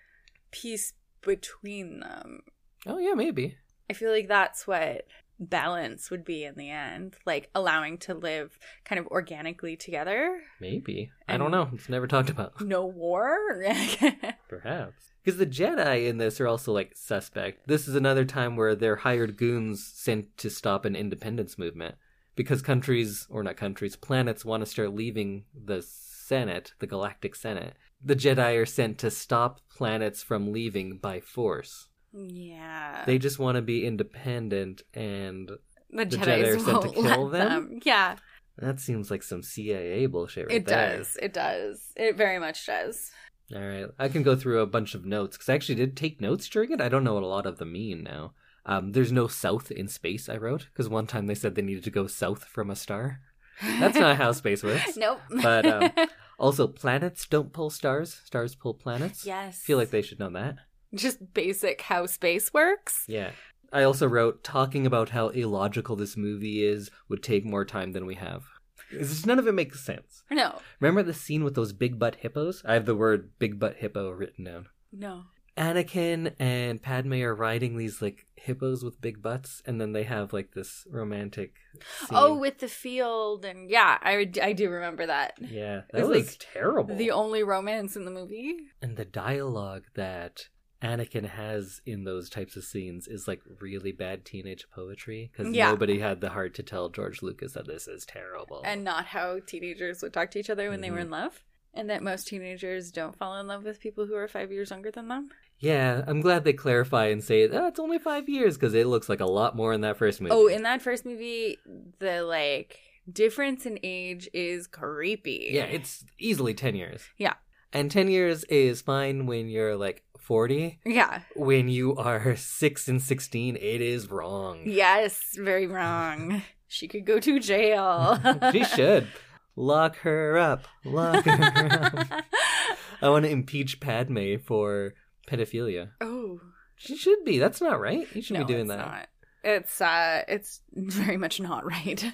[0.50, 2.40] peace between them.
[2.86, 3.56] Oh, yeah, maybe.
[3.88, 5.06] I feel like that's what
[5.38, 10.40] balance would be in the end, like allowing to live kind of organically together.
[10.60, 11.10] Maybe.
[11.28, 11.68] I don't know.
[11.72, 12.60] It's never talked about.
[12.60, 13.64] No war.
[14.48, 15.09] Perhaps.
[15.22, 17.66] Because the Jedi in this are also like suspect.
[17.66, 21.96] This is another time where they're hired goons sent to stop an independence movement.
[22.36, 27.74] Because countries, or not countries, planets want to start leaving the Senate, the Galactic Senate.
[28.02, 31.88] The Jedi are sent to stop planets from leaving by force.
[32.12, 33.04] yeah.
[33.04, 35.50] They just want to be independent, and
[35.90, 37.80] the, the Jedi are sent to kill let them?
[37.84, 38.16] Yeah,
[38.56, 40.98] that seems like some CIA bullshit right it there.
[40.98, 41.16] does.
[41.20, 41.80] It does.
[41.96, 43.10] It very much does.
[43.54, 46.20] All right, I can go through a bunch of notes because I actually did take
[46.20, 46.80] notes during it.
[46.80, 48.32] I don't know what a lot of them mean now.
[48.66, 50.28] Um, there's no south in space.
[50.28, 53.20] I wrote because one time they said they needed to go south from a star.
[53.62, 54.96] That's not how space works.
[54.96, 55.20] Nope.
[55.42, 55.90] But, um,
[56.38, 58.18] Also, planets don't pull stars.
[58.24, 59.26] Stars pull planets.
[59.26, 59.60] yes.
[59.62, 60.56] I feel like they should know that.
[60.94, 63.04] just basic how space works.
[63.06, 63.32] Yeah.
[63.72, 68.06] I also wrote talking about how illogical this movie is would take more time than
[68.06, 68.44] we have.
[68.90, 70.22] It's just none of it makes sense.
[70.30, 70.58] No.
[70.80, 72.62] Remember the scene with those big butt hippos?
[72.64, 74.66] I have the word big butt hippo written down.
[74.92, 75.24] No.
[75.56, 80.32] Anakin and Padme are riding these like hippos with big butts, and then they have
[80.32, 81.56] like this romantic.
[81.98, 82.08] Scene.
[82.12, 85.34] Oh, with the field and yeah, I I do remember that.
[85.40, 86.96] yeah, that It's was like terrible.
[86.96, 88.56] The only romance in the movie.
[88.80, 90.48] and the dialogue that
[90.82, 95.70] Anakin has in those types of scenes is like really bad teenage poetry because Yeah.
[95.70, 98.62] nobody had the heart to tell George Lucas that this is terrible.
[98.64, 101.02] and not how teenagers would talk to each other when they were Mhm.
[101.02, 101.44] in love.
[101.74, 104.90] And that most teenagers don't fall in love with people who are five years younger
[104.90, 105.30] than them.
[105.58, 109.08] yeah, I'm glad they clarify and say oh, it's only five years because it looks
[109.10, 110.32] like a lot more in that first movie.
[110.34, 111.58] Oh, in that first movie,
[111.98, 112.78] the like
[113.10, 115.48] difference in age is creepy.
[115.52, 117.02] yeah, it's easily ten years.
[117.18, 117.34] Yeah.
[117.72, 120.78] and ten years is fine when you're like forty.
[120.84, 121.22] yeah.
[121.34, 124.60] When you are six and sixteen, it is wrong.
[124.64, 126.42] Yes, very wrong.
[126.68, 128.16] she could go to jail.
[128.52, 129.08] she should
[129.56, 130.68] lock her up.
[130.84, 132.24] Lock her up.
[133.02, 134.94] I want to impeach Padme for
[135.26, 135.88] pedophilia.
[136.00, 136.40] Oh,
[136.76, 137.40] She should be.
[137.40, 138.06] That's not right.
[138.14, 138.86] You should no, be doing it's that.
[138.86, 139.08] Not.
[139.42, 142.04] It's uh, it's very much not right.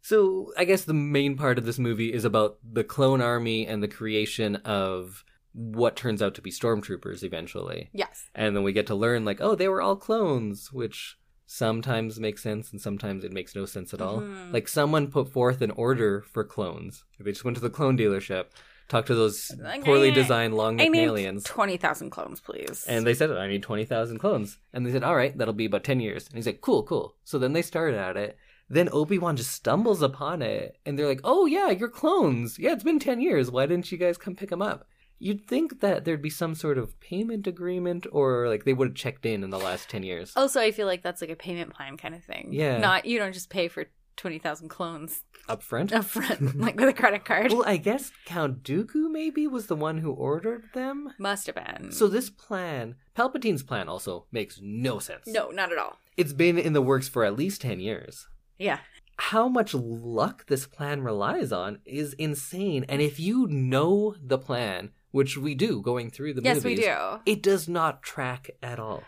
[0.00, 3.82] So I guess the main part of this movie is about the clone army and
[3.82, 5.24] the creation of
[5.58, 7.88] what turns out to be stormtroopers eventually.
[7.94, 8.28] yes.
[8.34, 12.42] And then we get to learn like, oh, they were all clones, which sometimes makes
[12.42, 14.20] sense and sometimes it makes no sense at all.
[14.20, 14.52] Mhm.
[14.52, 17.04] Like someone put forth an order for clones.
[17.18, 18.46] They just went to the clone dealership,
[18.88, 21.44] talked to those Like, poorly designed long I necked aliens.
[21.44, 22.84] twenty thousand clones, please.
[22.86, 24.58] And they said, I need 20,000 clones.
[24.74, 26.26] And they said, all right, that'll be about 10 years.
[26.26, 27.16] And he's like, cool, cool.
[27.24, 28.36] So then they started at it.
[28.68, 30.76] Then Obi-Wan just stumbles upon it.
[30.84, 32.58] And they're like, oh, yeah, you're clones.
[32.58, 33.48] Yeah, it's been 10 years.
[33.50, 34.88] Why didn't you guys come pick them up?
[35.18, 38.94] You'd think that there'd be some sort of payment agreement or like they would have
[38.94, 40.32] checked in in the last 10 years.
[40.36, 42.50] also, I feel like that's like a payment plan kind of thing.
[42.52, 42.78] Yeah.
[42.78, 43.86] Not you don't just pay for
[44.16, 45.92] twenty thousand clones Up front?
[46.00, 47.52] up front, like with a credit card.
[47.52, 51.10] well, I guess Count Dooku maybe was the one who ordered them.
[51.18, 51.92] Must have been.
[51.92, 55.26] So this plan, Palpatine's plan also makes no sense.
[55.26, 55.98] no, not at all.
[56.16, 58.26] It's been in the works for at least 10 years.
[58.58, 58.78] Yeah.
[59.18, 62.84] how much luck this plan relies on is insane.
[62.88, 66.84] And if you know the plan, which we do going through the yes, movies, we
[66.84, 67.20] do.
[67.24, 69.02] it does not track at all.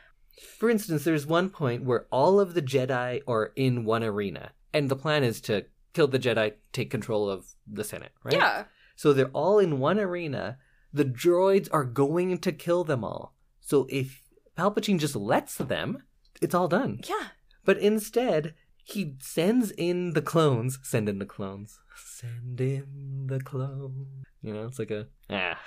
[0.59, 4.89] For instance, there's one point where all of the Jedi are in one arena, and
[4.89, 8.33] the plan is to kill the Jedi, take control of the Senate, right?
[8.33, 8.65] Yeah.
[8.97, 10.57] So they're all in one arena.
[10.95, 13.35] The droids are going to kill them all.
[13.61, 14.23] So if
[14.57, 16.05] Palpatine just lets them,
[16.41, 17.01] it's all done.
[17.07, 17.29] Yeah.
[17.67, 20.79] But instead, he sends in the clones.
[20.83, 21.81] Send in the clones.
[21.95, 24.25] Send in the clones.
[24.43, 25.59] You know, it's like a ah.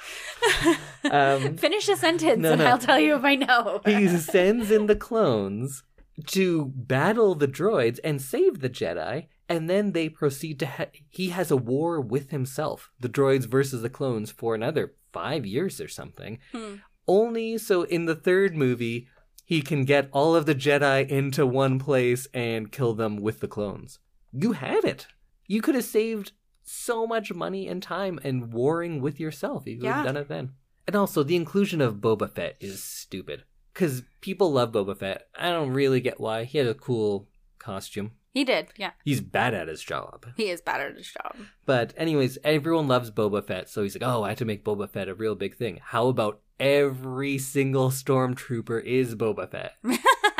[1.12, 2.68] Um, Finish a sentence no, and no.
[2.68, 3.82] I'll tell you if I know.
[3.86, 5.84] He sends in the clones
[6.28, 10.66] to battle the droids and save the Jedi, and then they proceed to.
[10.66, 15.46] Ha- he has a war with himself, the droids versus the clones, for another five
[15.46, 16.40] years or something.
[16.54, 16.76] Hmm.
[17.08, 19.08] Only so in the third movie,
[19.44, 23.48] he can get all of the Jedi into one place and kill them with the
[23.48, 24.00] clones.
[24.32, 25.08] You had it.
[25.48, 26.32] You could have saved
[26.72, 29.98] so much money and time and warring with yourself if you Yeah.
[29.98, 30.54] had done it then.
[30.88, 33.44] And also, the inclusion of Boba Fett is stupid.
[33.74, 35.28] Because people love Boba Fett.
[35.38, 36.44] I don't really get why.
[36.44, 38.12] He had a cool costume.
[38.34, 38.70] He did.
[38.78, 38.92] Yeah.
[39.06, 40.26] He's bad at his job.
[40.36, 41.36] He is bad at his job.
[41.66, 44.90] But, anyways, everyone loves Boba Fett, so he's like, oh, I have to make Boba
[44.90, 45.80] Fett a real big thing.
[45.82, 49.74] How about every single stormtrooper is Boba Fett?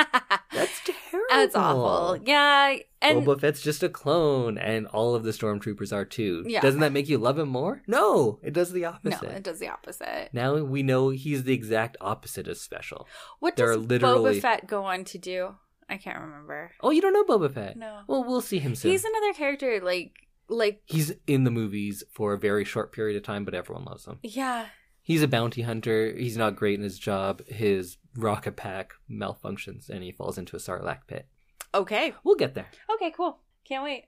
[1.32, 1.56] That's.
[1.56, 2.20] Awful.
[2.26, 2.76] Yeah.
[3.02, 6.44] And Boba Fett's just a clone, and all of the stormtroopers are too.
[6.46, 6.62] Yeah.
[6.62, 7.82] Doesn't that make you love him more?
[7.88, 9.32] No, it does the no, opposite.
[9.32, 10.30] it does the opposite.
[10.34, 13.08] Now we know he's the exact opposite of special.
[13.40, 15.56] What There does literally- Boba Fett go on to do?
[15.90, 16.72] I can't remember.
[16.82, 17.76] Oh, you don't know Boba Fett?
[17.76, 18.02] No.
[18.08, 18.92] Well, we'll see him soon.
[18.92, 20.14] He's another character like
[20.48, 24.06] like He's in the movies for a very short period of time, but everyone loves
[24.06, 24.20] him.
[24.22, 24.68] yeah.
[25.04, 26.14] He's a bounty hunter.
[26.16, 27.42] He's not great in his job.
[27.48, 31.28] His rocket pack malfunctions, and he falls into a sarlacc pit.
[31.74, 32.14] Okay.
[32.24, 32.68] We'll get there.
[32.96, 33.40] Okay, cool.
[33.66, 34.06] Can't wait.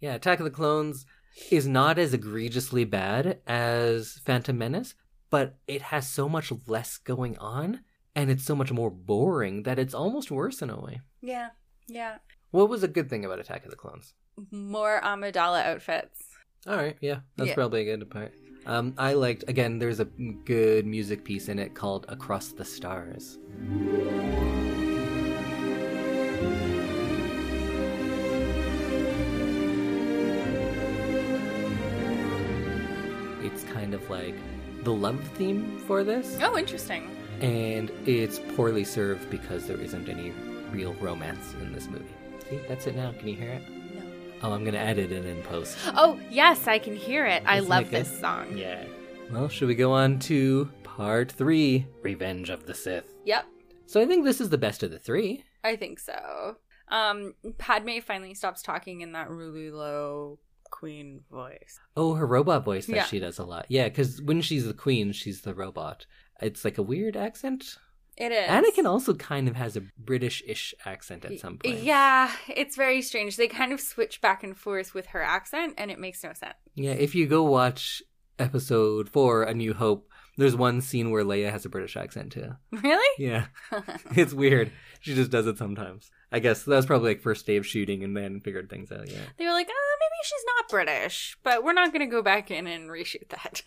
[0.00, 1.06] Yeah, Attack of the Clones
[1.50, 4.94] is not as egregiously bad as Phantom Menace,
[5.30, 7.80] but it has so much less going on,
[8.14, 11.00] and it's so much more boring that it's almost worse in a way.
[11.22, 11.50] Yeah.
[11.88, 12.18] Yeah.
[12.50, 14.14] What was a good thing about Attack of the Clones?
[14.50, 16.24] More Amidala outfits.
[16.66, 17.54] All right, yeah, that's Yeah.
[17.54, 18.32] probably a good part.
[18.66, 19.78] Um, I liked again.
[19.78, 23.38] There's a good music piece in it called "Across the Stars."
[33.42, 34.34] It's kind of like
[34.84, 37.10] the love theme for this, Oh, interesting.
[37.40, 40.32] and it's poorly served because there isn't any
[40.72, 42.04] real romance in this movie.
[42.48, 43.12] See, that's it now.
[43.18, 43.62] Can you hear it?
[44.42, 45.78] Oh, I'm gonna edit it in post.
[45.94, 47.42] Oh, yes, I can hear it.
[47.46, 48.56] I love it this song.
[48.58, 48.84] Yeah.
[49.30, 53.14] Well, should we go on to part three Revenge of the Sith?
[53.24, 53.46] Yep.
[53.86, 55.44] So I think this is the best of the three.
[55.62, 56.56] I think so.
[56.88, 60.38] Um, Padme finally stops talking in that really low
[60.70, 61.78] queen voice.
[61.96, 63.04] Oh, her robot voice that Yeah.
[63.04, 63.66] she does a lot.
[63.70, 66.04] Yeah, because when she's the queen, she's the robot.
[66.42, 67.78] It's like a weird accent.
[68.16, 68.48] It is.
[68.48, 71.82] Anakin also kind of has a British-ish accent at some point.
[71.82, 73.36] Yeah, it's very strange.
[73.36, 76.54] They kind of switch back and forth with her accent, and it makes no sense.
[76.74, 78.02] Yeah, if you go watch
[78.38, 82.52] episode four, A New Hope, there's one scene where Leia has a British accent too.
[82.70, 83.24] Really?
[83.24, 83.46] Yeah,
[84.16, 84.70] it's weird.
[85.00, 86.10] She just does it sometimes.
[86.32, 89.08] I guess that was probably like first day of shooting and then figured things out.
[89.08, 89.18] Yeah.
[89.38, 92.50] they were like, oh, maybe she's not British, but we're not going to go back
[92.50, 93.62] in and reshoot that.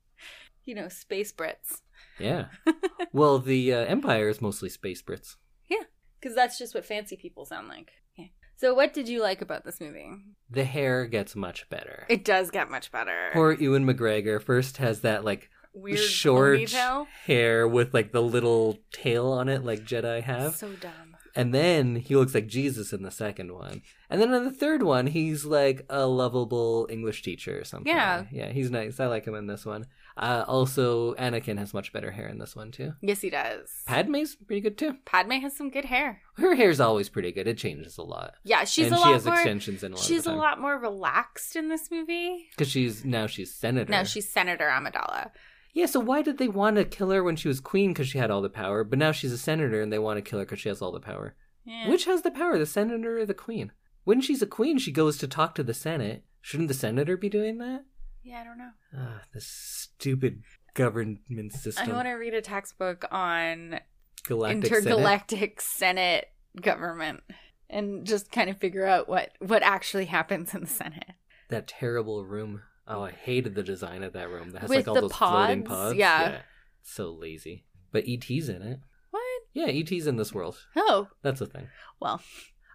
[0.64, 1.80] you know, space Brits.
[2.18, 2.46] Yeah.
[3.12, 5.36] well, the uh, Empire is mostly space Brits.
[5.68, 5.84] Yeah,
[6.20, 7.92] because that's just what fancy people sound like.
[8.16, 8.26] Yeah.
[8.56, 10.10] So, what did you like about this movie?
[10.50, 12.06] The hair gets much better.
[12.08, 13.30] It does get much better.
[13.32, 17.06] Poor Ewan McGregor first has that like weird short ponytail.
[17.24, 20.54] hair with like the little tail on it, like Jedi have.
[20.56, 21.11] So dumb.
[21.34, 23.82] And then he looks like Jesus in the second one.
[24.10, 27.90] And then in the third one, he's like a lovable English teacher or something.
[27.92, 28.24] Yeah.
[28.30, 29.00] Yeah, he's nice.
[29.00, 29.86] I like him in this one.
[30.14, 32.92] Uh, also, Anakin has much better hair in this one, too.
[33.00, 33.70] Yes, he does.
[33.86, 34.98] Padme's pretty good, too.
[35.06, 36.20] Padme has some good hair.
[36.36, 37.48] Her hair's always pretty good.
[37.48, 38.34] It changes a lot.
[38.44, 39.34] Yeah, she's and a she lot has more.
[39.34, 42.48] extensions in a lot She's a lot more relaxed in this movie.
[42.50, 43.90] Because she's, now she's senator.
[43.90, 45.30] No, she's Senator Amidala.
[45.72, 48.18] Yeah, so why did they want to kill her when she was queen because she
[48.18, 50.44] had all the power, but now she's a senator and they want to kill her
[50.44, 51.34] because she has all the power?
[51.64, 51.88] Yeah.
[51.88, 53.72] Which has the power, the senator or the queen?
[54.04, 56.24] When she's a queen, she goes to talk to the Senate.
[56.40, 57.84] Shouldn't the senator be doing that?
[58.22, 58.70] Yeah, I don't know.
[58.96, 60.42] Ah, this stupid
[60.74, 61.90] government system.
[61.90, 63.80] I want to read a textbook on
[64.26, 64.78] Galactic Senate.
[64.78, 66.26] intergalactic Senate
[66.60, 67.22] government
[67.70, 71.12] and just kind of figure out what what actually happens in the Senate.
[71.48, 72.62] That terrible room.
[72.88, 74.50] Oh, I hated the design of that room.
[74.50, 75.78] That has With like all those floating pods?
[75.90, 75.96] pods.
[75.96, 76.40] Yeah.
[76.82, 77.64] So lazy.
[77.92, 78.80] But ET's in it.
[79.10, 79.22] What?
[79.52, 80.58] Yeah, ET's in this world.
[80.76, 81.68] Oh, That's the thing.
[82.00, 82.20] well,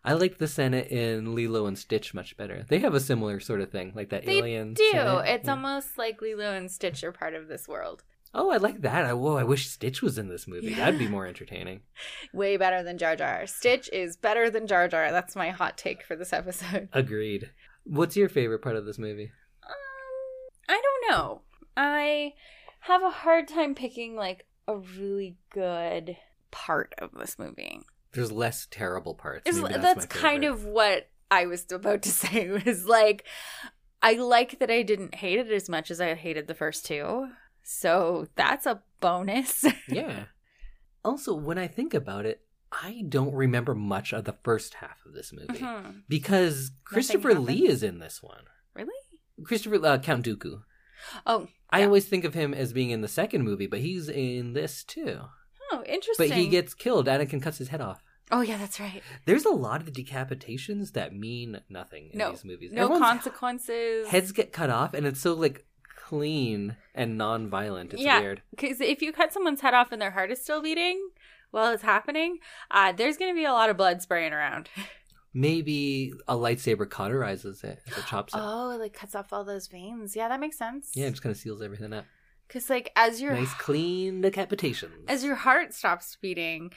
[0.06, 2.66] I liked the Senate in Lilo and Stitch much better.
[2.70, 4.74] They have a similar sort of thing, like that they alien.
[4.76, 4.90] do.
[4.92, 5.26] Senate.
[5.28, 5.52] It's Yeah.
[5.52, 8.04] almost like Lilo and Stitch are part of this world.
[8.34, 9.06] Oh, I like that.
[9.06, 10.68] I, whoa, I wish Stitch was in this movie.
[10.68, 10.78] Yeah.
[10.78, 11.82] That'd be more entertaining.
[12.34, 13.46] Way better than Jar Jar.
[13.48, 15.12] Stitch is better than Jar Jar.
[15.12, 16.88] That's my hot take for this episode.
[16.94, 17.50] Agreed.
[17.84, 19.32] What's your favorite part of this movie?
[20.68, 21.42] I don't know.
[21.76, 22.34] I
[22.82, 26.18] have a hard time picking like a really good
[26.52, 27.82] part of this movie.
[28.14, 29.44] There's less terrible parts.
[29.46, 33.26] Maybe that's, kind of what I was about to say was like
[34.02, 37.30] I like that I didn't hate it as much as I hated the first two.
[37.64, 39.66] So that's a bonus.
[39.90, 40.26] yeah.
[41.04, 42.42] Also, when I think about it,
[42.72, 46.04] I don't remember much of the first half of this movie Mhm.
[46.10, 47.34] because Christopher?
[47.34, 48.44] Lee is in this one.
[48.74, 48.94] Really?
[49.44, 50.62] Christopher uh, Count Dooku.
[51.26, 51.86] Oh, I Yeah.
[51.86, 55.20] always think of him as being in the second movie, but he's in this too.
[55.72, 56.30] oh, interesting.
[56.30, 57.08] But he gets killed.
[57.08, 58.02] Anakin cuts his head off.
[58.32, 59.02] Oh yeah, that's right.
[59.26, 62.32] There's a lot of decapitations that mean nothing in No.
[62.32, 62.72] these movies.
[62.74, 64.08] No Everyone's consequences.
[64.08, 65.66] Heads get cut off, and it's so like
[65.96, 67.94] clean and non-violent.
[67.94, 68.20] It's Yeah.
[68.20, 68.42] weird.
[68.52, 71.10] Because if you cut someone's head off and their heart is still beating
[71.52, 72.40] while it's happening,
[72.72, 74.70] uh, there's going to be a lot of blood spraying around.
[75.40, 78.40] Maybe a lightsaber cauterizes it it chops it.
[78.42, 80.16] Oh, it like cuts off all those veins.
[80.16, 80.90] Yeah, that makes sense.
[80.96, 82.06] Yeah, it just kind of seals everything up.
[82.48, 86.72] Because like as your Nice, clean decapitation, as your heart stops beating,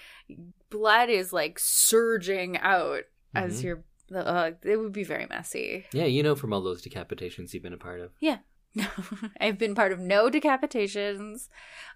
[0.68, 3.04] blood is like surging out
[3.34, 3.64] as Mhm.
[3.64, 3.84] your.
[4.14, 5.86] Uh, it would be very messy.
[5.92, 8.10] Yeah, you know from all those decapitations you've been a part of.
[8.20, 8.38] Yeah.
[8.74, 8.86] No,
[9.40, 11.48] I've been part of no decapitations.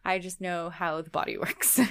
[0.04, 1.78] I just know how the body works.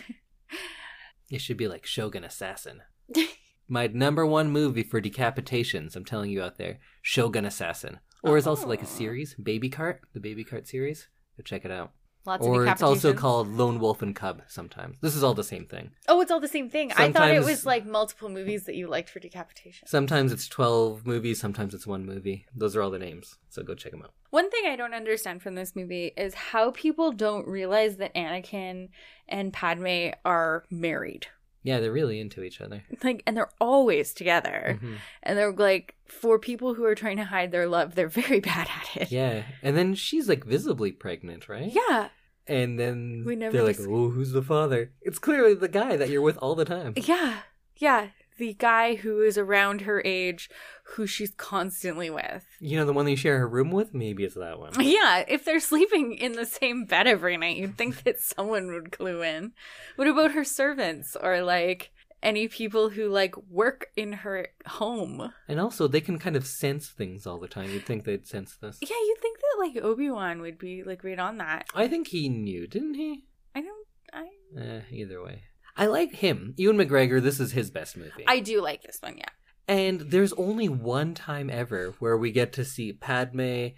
[1.29, 2.81] It should be like Shogun Assassin.
[3.67, 7.99] My number one movie for decapitations, I'm telling you out there, Shogun Assassin.
[8.21, 8.87] Or it's also like a Oh.
[8.87, 11.09] series, Baby Cart, the Baby Cart series.
[11.37, 11.91] Go check it out.
[12.25, 14.97] Lots or of it's also called Lone Wolf and Cub sometimes.
[15.01, 15.91] This is all the same thing.
[16.07, 16.93] Oh, it's all the same thing.
[16.95, 19.89] I thought it was like multiple movies that you liked for decapitation.
[19.89, 22.45] Sometimes it's 12 movies, sometimes it's one movie.
[22.55, 23.39] Those are all the names.
[23.49, 24.13] So go check them out.
[24.29, 28.87] One thing I don't understand from this movie is how people don't realize that Anakin
[29.27, 31.27] and Padme are married.
[31.63, 32.83] Yeah, they're really into each other.
[33.03, 34.79] Like, and they're always together.
[34.81, 34.95] Mhm.
[35.23, 38.67] And they're like, for people who are trying to hide their love, they're very bad
[38.69, 39.11] at it.
[39.11, 39.43] Yeah.
[39.61, 41.71] And then she's like visibly pregnant, right?
[41.73, 42.09] Yeah.
[42.47, 44.91] And then We never they're like, oh, who's the father?
[45.01, 46.93] It's clearly the guy that you're with all the time.
[46.97, 47.39] Yeah.
[47.77, 48.07] Yeah.
[48.37, 50.49] The guy who is around her age,
[50.95, 52.45] who she's constantly with.
[52.59, 53.93] You know, the one that you share a room with?
[53.93, 54.73] Maybe it's that one.
[54.81, 58.91] Yeah, if they're sleeping in the same bed every night, you'd think that someone would
[58.91, 59.53] clue in.
[59.95, 65.33] What about her servants or like any people who like work in her home?
[65.47, 67.69] And also, they can kind of sense things all the time.
[67.69, 68.77] You'd think they'd sense this.
[68.81, 71.67] Yeah, you'd think that like Obi Wan would be like right on that.
[71.75, 73.25] I think he knew, didn't he?
[73.55, 73.87] I don't.
[74.13, 74.27] I
[74.59, 75.43] Eh, either way.
[75.75, 76.53] I like him.
[76.57, 78.25] Ewan McGregor, this is his best movie.
[78.27, 79.17] I do like this one.
[79.17, 79.29] Yeah.
[79.67, 83.69] And there's only one time ever where we get to see Padme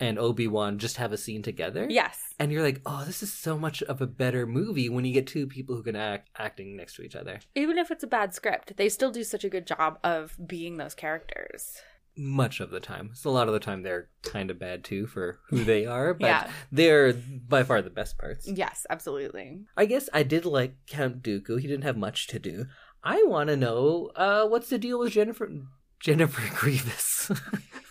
[0.00, 1.86] and Obi-Wan just have a scene together.
[1.88, 2.18] Yes.
[2.38, 5.26] And you're like, oh, this is so much of a better movie when you get
[5.26, 7.38] two people who can act acting next to each other.
[7.54, 10.76] Even if it's a bad script, they still do such a good job of being
[10.78, 11.80] those characters.
[12.16, 13.10] Much of the time.
[13.14, 16.14] So a lot of the time they're kind of bad too for who they are,
[16.14, 16.50] but Yeah.
[16.70, 18.46] they're by far the best parts.
[18.48, 19.62] Yes, absolutely.
[19.76, 21.60] I guess I did like Count Dooku.
[21.60, 22.66] He didn't have much to do.
[23.02, 25.50] I want to know uh, what's the deal with Jennifer
[26.00, 27.30] Jennifer Grievous.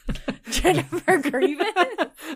[0.50, 1.68] Jennifer Grievous?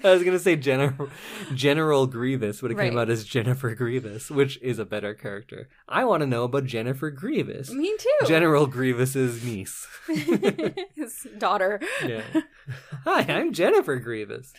[0.04, 1.10] I was gonna say General
[1.54, 5.70] General Grievous, but it came out as Jennifer Grievous, which is a better character.
[5.88, 8.28] I want to know about Jennifer Grievous, Me too.
[8.28, 9.88] General Grievous's niece.
[10.08, 11.80] His daughter.
[12.06, 12.24] yeah.
[13.06, 14.54] Hi, I'm Jennifer Grievous.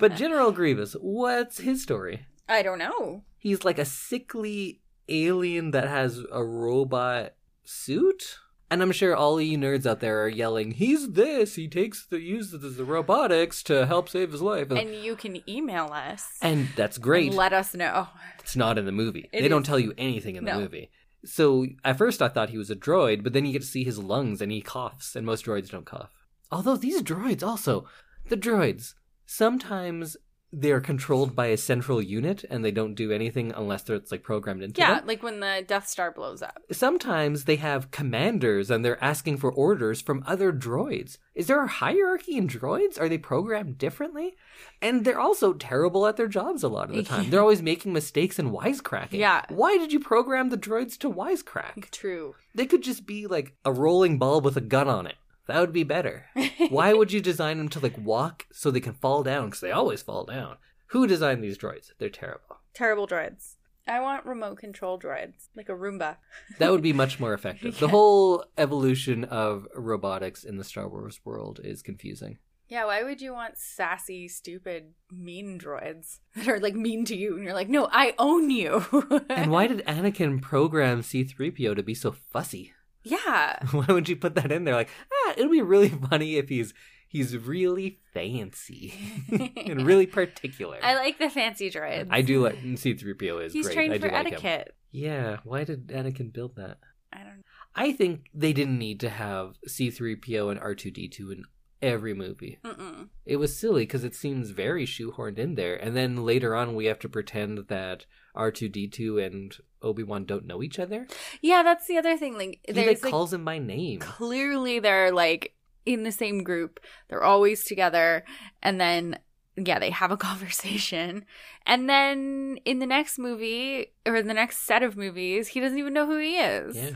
[0.00, 2.26] But General Grievous, what's his story?
[2.48, 3.22] I don't know.
[3.38, 8.38] He's like a sickly alien that has a robot suit.
[8.72, 11.56] And I'm sure all you nerds out there are yelling, "He's this!
[11.56, 15.90] He takes the uses the robotics to help save his life." And, you can email
[15.92, 16.38] us.
[16.40, 17.26] and that's great.
[17.28, 18.08] And let us know.
[18.40, 19.28] It's not in the movie.
[19.30, 20.60] It they don't tell you anything in the No.
[20.60, 20.90] movie.
[21.22, 23.84] So at first I thought he was a droid, but then you get to see
[23.84, 26.10] his lungs and he coughs, and most droids don't cough.
[26.50, 27.86] Although these droids also,
[28.30, 28.94] the droids,
[29.26, 30.16] sometimes
[30.54, 34.22] they're controlled by a central unit and they don't do anything unless they're, it's like
[34.22, 35.06] programmed into Yeah, them.
[35.06, 36.60] like when the Death Star blows up.
[36.70, 41.16] Sometimes they have commanders and they're asking for orders from other droids.
[41.34, 43.00] Is there a hierarchy in droids?
[43.00, 44.36] Are they programmed differently?
[44.82, 47.30] And they're also terrible at their jobs a lot of the time.
[47.30, 49.12] They're always making mistakes and wisecracking.
[49.18, 49.42] Yeah.
[49.48, 51.90] Why did you program the droids to wisecrack?
[51.90, 52.34] True.
[52.54, 55.14] They could just be like a rolling ball with a gun on it.
[55.46, 56.26] That would be better.
[56.68, 59.46] Why would you design them to like walk so they can fall down?
[59.46, 60.56] Because they always fall down.
[60.88, 61.90] Who designed these droids?
[61.98, 62.58] They're terrible.
[62.74, 63.56] Terrible droids.
[63.88, 66.16] I want remote control droids, like a Roomba.
[66.58, 67.78] That would be much more effective.
[67.80, 72.38] The whole evolution of robotics in the Star Wars world is confusing.
[72.68, 77.34] Yeah, why would you want sassy, stupid, mean droids that are like mean to you?
[77.34, 78.84] And you're like, no, I own you.
[79.28, 82.72] And why did Anakin program C3PO to be so fussy?
[83.02, 83.64] Yeah.
[83.72, 84.74] Why would you put that in there?
[84.74, 86.72] Like, ah, it'll be really funny if he's
[87.08, 88.94] he's really fancy
[89.56, 90.78] and really particular.
[90.82, 92.08] I like the fancy droids.
[92.10, 93.74] I do like C3PO is He's great.
[93.74, 94.32] trained I do for like him.
[94.34, 94.74] etiquette.
[94.90, 96.78] Yeah, why did Anakin build that?
[97.12, 97.42] I don't know.
[97.74, 101.44] I think they didn't need to have C3PO and R2D2 in
[101.82, 102.58] every movie.
[102.64, 103.08] Mm-mm.
[103.26, 105.74] It was silly because it seems very shoehorned in there.
[105.74, 108.06] And then later on, we have to pretend that
[108.36, 111.06] R2D2 and Obi Wan don't know each other.
[111.40, 112.36] Yeah, that's the other thing.
[112.38, 114.00] Like, He like like, calls him by name.
[114.00, 115.54] clearly they're like
[115.84, 116.80] in the same group.
[117.08, 118.24] They're always together,
[118.62, 119.18] and then
[119.56, 121.24] yeah, they have a conversation,
[121.66, 125.92] and then in the next movie or the next set of movies, he doesn't even
[125.92, 126.76] know who he is.
[126.76, 126.90] Yeah.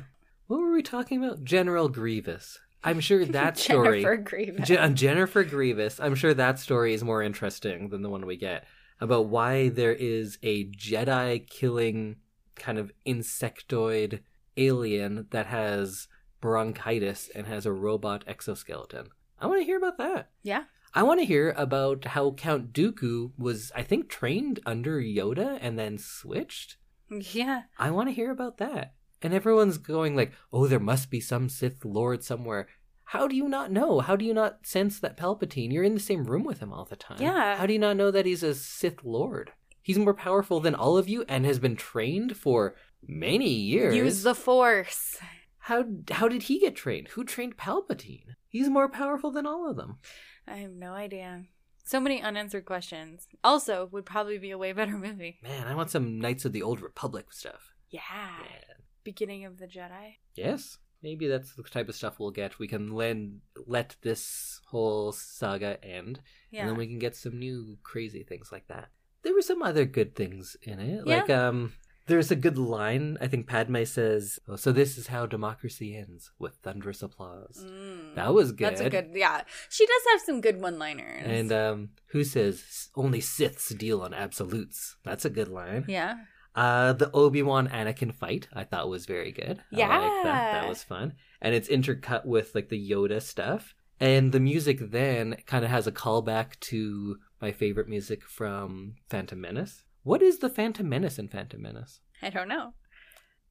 [0.47, 1.43] What were we talking about?
[1.43, 2.61] General Grievous.
[2.87, 4.01] I'm sure that story.
[4.03, 4.69] Jennifer Grievous.
[4.69, 6.01] Je- Jennifer Grievous.
[6.01, 8.65] I'm sure that story is more interesting than the one we get
[9.01, 12.17] about why there is a Jedi killing
[12.55, 14.21] kind of insectoid
[14.57, 16.09] alien that has
[16.41, 19.09] bronchitis and has a robot exoskeleton.
[19.41, 20.31] I want to hear about that.
[20.43, 20.65] yeah.
[20.95, 25.79] I want to hear about how Count Dooku was, I think, trained under Yoda and
[25.79, 26.79] then switched.
[27.11, 27.65] Yeah.
[27.79, 28.95] I want to hear about that.
[29.23, 32.69] And everyone's going like, "Oh, there must be some Sith Lord somewhere."
[33.11, 34.01] How do you not know?
[34.01, 35.73] How do you not sense that Palpatine?
[35.73, 37.23] You're in the same room with him all the time.
[37.23, 37.57] Yeah.
[37.57, 39.53] How do you not know that he's a Sith Lord?
[39.81, 42.75] He's more powerful than all of you and has been trained for
[43.07, 43.95] many years.
[43.95, 45.19] Use the Force.
[45.59, 47.09] How how did he get trained?
[47.09, 48.35] Who trained Palpatine?
[48.49, 49.99] He's more powerful than all of them.
[50.47, 51.45] I have no idea.
[51.85, 53.29] So many unanswered questions.
[53.45, 55.39] Also, would probably be a way better movie.
[55.43, 57.73] Man, I want some Knights of the Old Republic stuff.
[57.89, 58.01] Yeah.
[58.41, 58.76] Man.
[59.07, 60.17] Beginning of the Jedi.
[60.35, 60.79] Yes.
[61.03, 62.59] Maybe that's the type of stuff we'll get.
[62.59, 66.61] We can lend, let this whole saga end, Yeah.
[66.63, 68.89] and then we can get some new crazy things like that.
[69.23, 71.03] There were some other good things in it.
[71.07, 71.17] Yeah.
[71.19, 71.75] Like, um,
[72.09, 73.19] there's a good line.
[73.21, 77.65] I think Padme says, oh, So this is how democracy ends with thunderous applause.
[77.65, 78.15] Mm.
[78.15, 78.69] That was good.
[78.69, 79.11] That's a good.
[79.15, 81.23] Yeah, she does have some good one-liners.
[81.25, 84.97] And, um, who says, Only Siths deal on absolutes?
[85.05, 85.85] That's a good line.
[85.89, 86.15] yeah,
[86.57, 89.61] Uh, the Obi Wan Anakin fight I thought was very good.
[89.73, 90.53] I liked that.
[90.63, 95.37] That was fun, and it's intercut with like the Yoda stuff, and the music then
[95.47, 99.85] kind of has a callback to my favorite music from Phantom Menace.
[100.03, 102.01] What is the Phantom Menace in Phantom Menace?
[102.23, 102.73] I don't know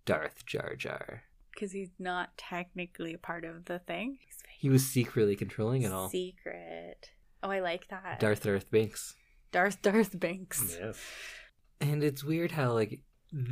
[0.05, 1.23] Darth Jar Jar.
[1.53, 4.17] because he's not technically a part of the thing.
[4.57, 6.09] He was secretly controlling it all.
[6.09, 7.11] secret.
[7.43, 8.19] Oh, I like that.
[8.19, 9.15] Darth Darth Binks.
[9.51, 10.75] Darth Darth Banks.
[10.79, 10.97] Yes.
[11.81, 13.01] And it's weird how, like,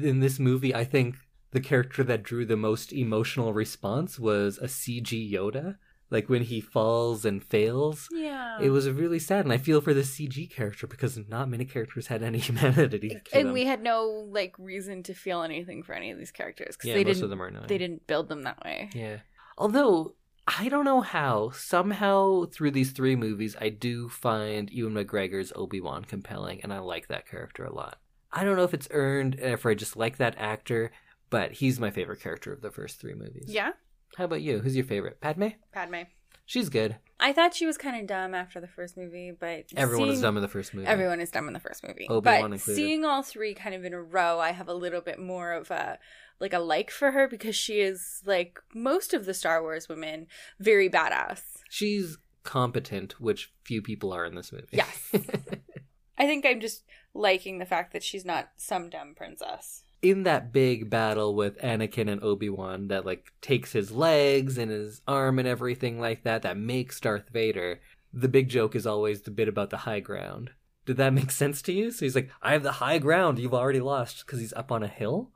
[0.02, 1.16] in this movie, I think
[1.52, 5.78] the character that drew the most emotional response was a CG Yoda.
[6.10, 8.60] Like, when he falls and fails, Yeah.
[8.62, 9.46] it was really sad.
[9.46, 13.48] And I feel for the CG character because not many characters had any humanity and
[13.48, 13.54] them.
[13.54, 16.94] we had no like reason to feel anything for any of these characters because yeah,
[16.96, 17.68] they most didn't of them are not.
[17.68, 18.90] they didn't build them that way.
[18.94, 19.18] Yeah.
[19.58, 20.14] Although,
[20.48, 25.82] I don't know how, somehow through these three movies, I do find Ewan McGregor's Obi
[25.82, 27.98] Wan compelling, and I like that character a lot.
[28.34, 30.92] I don't know if it's earned, uh, if I just like that actor,
[31.30, 33.46] but he's my favorite character of the first three movies.
[33.48, 33.72] Yeah,
[34.18, 34.60] How about you?
[34.60, 35.22] Who's your favorite?
[35.22, 35.50] Padme?
[35.72, 36.02] Padme.
[36.46, 36.98] She's good.
[37.20, 40.36] I thought she was kind of dumb after the first movie, but Everyone is dumb
[40.36, 40.86] in the first movie.
[40.88, 42.06] Everyone is dumb in the first movie.
[42.10, 42.76] Obi-Wan but included.
[42.76, 45.72] seeing all three kind of in a row, I have a little bit more of
[45.72, 46.00] a
[46.42, 50.28] like a like for her because she is like most of the Star Wars women,
[50.60, 51.42] very badass.
[51.70, 54.68] She's competent, which few people are in this movie.
[54.72, 55.12] Yes.
[56.18, 56.84] I think I'm just
[57.14, 59.84] liking the fact that she's not some dumb princess.
[60.02, 65.02] in that big battle with Anakin and Obi-Wan that like takes his legs and his
[65.08, 67.80] arm and everything like that that makes Darth Vader,
[68.12, 70.50] the big joke is always the bit about the high ground.
[70.86, 71.90] Did that make sense to you?
[71.92, 73.40] So he's like, "I have the high ground.
[73.40, 75.32] You've already lost because he's up on a hill."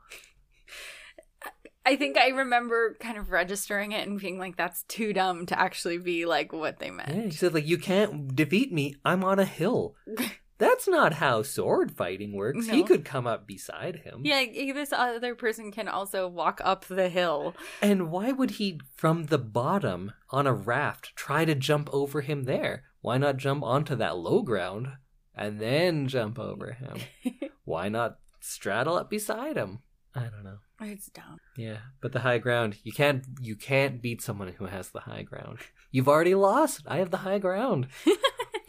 [1.86, 5.58] I think I remember kind of registering it and being like, that's too dumb to
[5.58, 7.16] actually be like what they meant.
[7.16, 8.96] Yeah, he said like, "You can't defeat me.
[9.06, 9.96] I'm on a hill."
[10.60, 12.68] That's not how sword fighting works.
[12.68, 14.22] He could come up beside him.
[14.24, 14.44] Yeah,
[14.74, 17.56] this other person can also walk up the hill.
[17.82, 22.46] And why would he, from the bottom on a raft, try to jump over him
[22.46, 22.86] there?
[23.02, 24.88] Why not jump onto that low ground
[25.36, 26.98] and then jump over him?
[27.64, 29.80] why not straddle up beside him?
[30.16, 30.58] I don't know.
[30.82, 31.38] It's dumb.
[31.56, 35.22] Yeah, but the high ground, you can't you can't beat someone who has the high
[35.22, 35.60] ground.
[35.92, 36.82] You've already lost.
[36.88, 37.88] I have the high ground.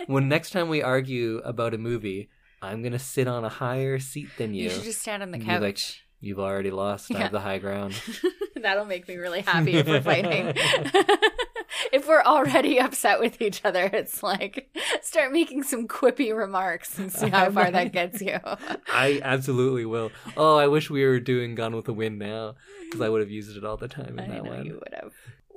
[0.09, 2.29] when next time we argue about a movie,
[2.61, 4.65] I'm gonna sit on a higher seat than you.
[4.65, 5.61] You should just stand on the couch.
[5.61, 5.79] Like,
[6.21, 7.15] You've already lost.
[7.15, 7.95] I have the high ground.
[8.57, 10.53] That'll make me really happy if we're fighting.
[11.93, 14.69] if we're already upset with each other, it's like
[15.03, 18.37] start making some quippy remarks and see how far that gets you.
[18.93, 20.11] I absolutely will.
[20.37, 22.57] Oh, I wish we were doing Gone with the Wind now
[22.87, 24.67] because I would have used it all the time in I that know one.
[24.67, 25.13] you would have.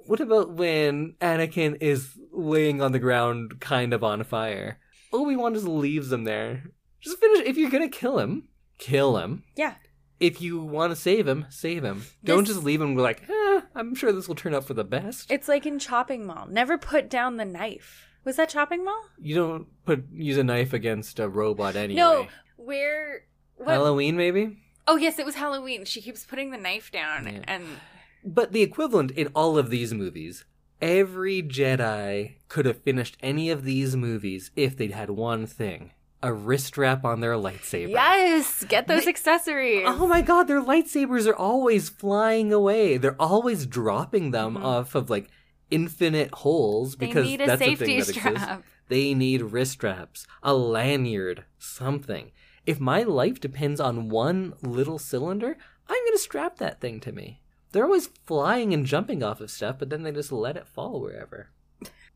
[0.06, 4.80] What about when Anakin is laying on the ground, kind of on fire?
[5.14, 6.64] Obi Wan just leaves him there.
[7.02, 7.46] Just finish.
[7.48, 8.48] If you're gonna kill him,
[8.78, 9.44] kill him.
[9.56, 9.76] Yeah.
[10.20, 12.04] If you want to save him, save him.
[12.24, 15.32] Don't just leave him like, eh, I'm sure this will turn out for the best.
[15.32, 16.46] It's like in Chopping Mall.
[16.48, 18.06] Never put down the knife.
[18.24, 19.02] Was that Chopping Mall?
[19.20, 22.00] you don't put use a knife against a robot anyway.
[22.00, 22.28] No.
[22.56, 23.24] Where?
[23.56, 23.70] What?
[23.70, 24.58] Halloween, maybe?
[24.88, 25.86] Oh yes, it was Halloween.
[25.86, 27.42] She keeps putting the knife down, Yeah.
[27.48, 27.64] and
[28.24, 30.46] But the equivalent in all of these movies,
[30.82, 35.92] every Jedi could have finished any of these movies if they'd had one thing
[36.24, 37.90] a wrist wrap on their lightsaber.
[37.90, 39.86] yes, get those They- accessories.
[39.88, 42.98] Oh my god, their lightsabers are always flying away.
[42.98, 44.64] They're always dropping them Mhm.
[44.64, 45.30] off of like
[45.72, 48.22] infinite holes they because need a that's the safety thing that exists.
[48.24, 48.64] They a safety strap.
[48.88, 52.32] They need wrist straps, a lanyard, something.
[52.68, 55.58] If my life depends on one little cylinder,
[55.90, 57.41] I'm going to strap that thing to me.
[57.72, 61.00] They're always flying and jumping off of stuff, but then they just let it fall
[61.02, 61.50] wherever.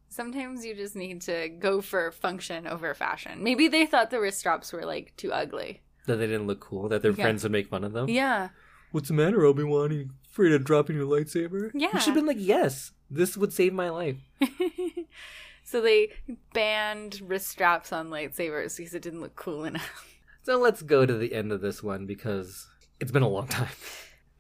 [0.10, 3.44] Sometimes you just need to go for function over fashion.
[3.44, 5.82] Maybe they thought the wrist straps were like too ugly.
[6.08, 7.24] That they didn't look cool, that their Yeah.
[7.24, 8.10] friends would make fun of them.
[8.10, 8.50] Yeah.
[8.92, 9.92] What's the matter, Obi Wan?
[9.92, 11.72] You afraid of dropping your lightsaber?
[11.74, 11.90] Yeah.
[11.94, 14.18] You should have been like, yes, this would save my life.
[15.64, 16.12] so they
[16.54, 20.06] banned wrist straps on lightsabers because it didn't look cool enough.
[20.44, 22.68] So let's go to the end of this one because
[23.00, 23.68] it's been a long time.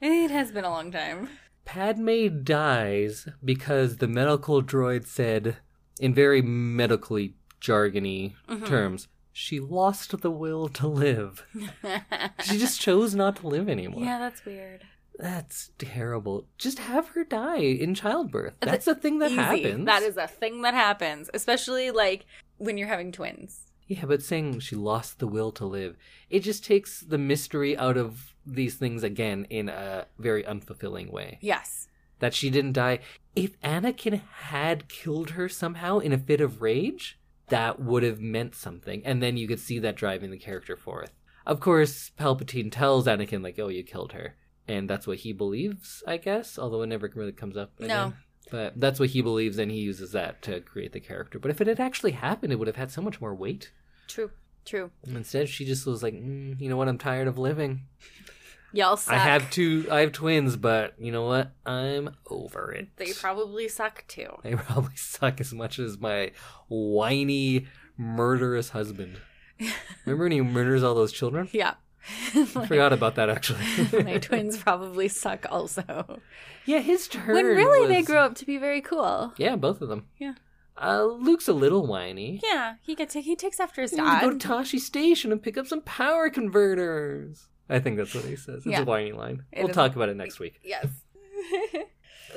[0.01, 1.29] It has been a long time.
[1.65, 5.57] Padme dies because the medical droid said,
[5.99, 8.67] in very medically jargony Mhm.
[8.67, 11.45] terms, she lost the will to live.
[12.43, 14.03] She just chose not to live anymore.
[14.03, 14.83] yeah, that's weird.
[15.17, 16.45] That's terrible.
[16.57, 18.53] Just have her die in childbirth.
[18.59, 19.37] That's That's a thing that Easy.
[19.39, 19.85] happens.
[19.85, 22.25] That is a thing that happens, especially like
[22.57, 23.64] when you're having twins.
[23.87, 25.95] Yeah, but saying she lost the will to live,
[26.29, 31.37] it just takes the mystery out of these things again in a very unfulfilling way.
[31.41, 31.87] Yes.
[32.19, 32.99] that she didn't die.
[33.35, 37.19] If Anakin had killed her somehow in a fit of rage,
[37.49, 39.01] that would have meant something.
[39.05, 41.11] And then you could see that driving the character forth.
[41.45, 44.35] Of course, Palpatine tells Anakin, like, oh, you killed her.
[44.67, 47.77] And that's what he believes, I guess, although it never really comes up.
[47.77, 47.89] Again.
[47.89, 48.13] No.
[48.51, 51.39] But that's what he believes, and he uses that to create the character.
[51.39, 53.71] But if it had actually happened, it would have had so much more weight.
[54.07, 54.31] True.
[54.65, 54.91] True.
[55.05, 56.87] And instead, she just was like, mm, you know what?
[56.87, 57.81] I'm tired of living.
[58.73, 59.13] Y'all suck.
[59.13, 61.53] I have two, I have twins, but you know what?
[61.65, 62.89] I'm over it.
[62.97, 64.27] They probably suck too.
[64.43, 66.31] They probably suck as much as my
[66.67, 67.67] whiny,
[67.97, 69.17] murderous husband.
[70.05, 71.47] Remember when he murders all those children?
[71.53, 71.75] Yeah.
[72.35, 73.63] I forgot about that actually.
[74.03, 76.19] My twins probably suck also.
[76.65, 77.33] yeah, his turn.
[77.35, 79.33] When really they was- grow up to be very cool.
[79.37, 80.05] Yeah, both of them.
[80.17, 80.33] Yeah.
[80.77, 82.41] Uh, Luke's a little whiny.
[82.43, 84.19] Yeah, he gets he takes after his dad.
[84.21, 87.47] to go to Tosche Station and pick up some power converters.
[87.69, 88.57] I think that's what he says.
[88.57, 88.81] It's Yeah.
[88.81, 89.45] a whiny line.
[89.51, 89.75] It we'll is.
[89.75, 90.59] talk about it next week.
[90.63, 90.87] yes.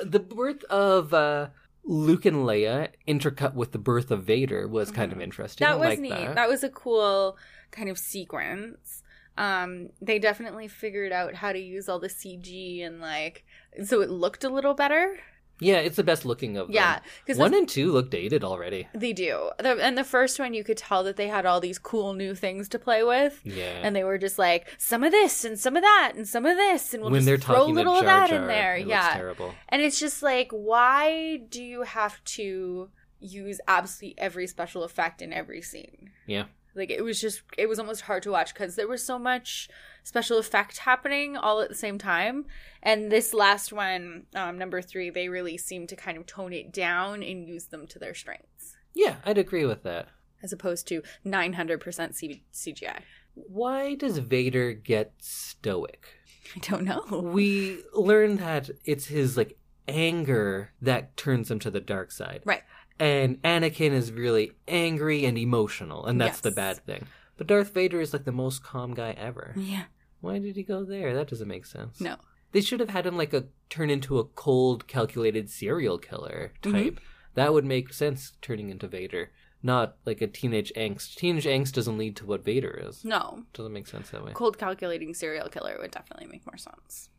[0.03, 1.49] The birth of uh,
[1.83, 5.67] Luke and Leia, intercut with the birth of Vader, was kind of interesting.
[5.67, 5.73] Mm-hmm.
[5.73, 6.09] that was like neat.
[6.11, 6.35] That.
[6.35, 6.49] That.
[6.49, 7.37] was a cool
[7.71, 9.03] kind of sequence.
[9.39, 13.45] Um, they definitely figured out how to use all the CG and like
[13.85, 15.17] so it looked a little better.
[15.61, 16.75] Yeah, it's the best looking of them.
[16.75, 18.87] Yeah, because One and two look dated already.
[18.93, 19.51] they do.
[19.59, 22.33] The, and the first one, you could tell that they had all these cool new
[22.33, 23.41] things to play with.
[23.43, 23.81] Yeah.
[23.83, 26.55] And they were just like some of this and some of that and some of
[26.55, 28.77] this, and we'll when just they're throw a little of that in there.
[28.77, 29.53] yeah, terrible.
[29.67, 32.89] and it's just like, why do you have to
[33.19, 36.11] use absolutely every special effect in every scene?
[36.25, 36.45] Yeah.
[36.79, 39.69] Like it was just it was almost hard to watch because there was so much
[40.03, 42.45] special effect happening all at the same time.
[42.81, 46.71] And this last one, um, number three, they really seemed to kind of tone it
[46.73, 50.07] down and use them to their strengths, Yeah, I'd agree with that.
[50.41, 53.01] as opposed to 900% C- CGI.
[53.35, 56.07] Why does Vader get stoic?
[56.55, 57.03] I don't know.
[57.21, 59.57] We learn that it's his like
[59.87, 62.41] anger that turns him to the dark side.
[62.45, 62.63] Right.
[62.99, 67.05] And Anakin is really angry and emotional, and that's the bad thing.
[67.37, 69.53] But Darth Vader is like the most calm guy ever.
[69.55, 69.85] Yeah.
[70.19, 71.13] Why did he go there?
[71.13, 72.01] That doesn't make sense.
[72.01, 72.17] No.
[72.51, 76.71] They should have had him like a turn into a cold, calculated serial killer Mhm.
[76.73, 76.99] type.
[77.35, 79.31] That would make sense turning into Vader.
[79.63, 81.15] Not like a teenage angst.
[81.15, 83.05] Teenage angst doesn't lead to what Vader is.
[83.05, 83.45] No.
[83.53, 84.33] Doesn't make sense that way.
[84.33, 87.09] Cold calculating serial killer would definitely make more sense.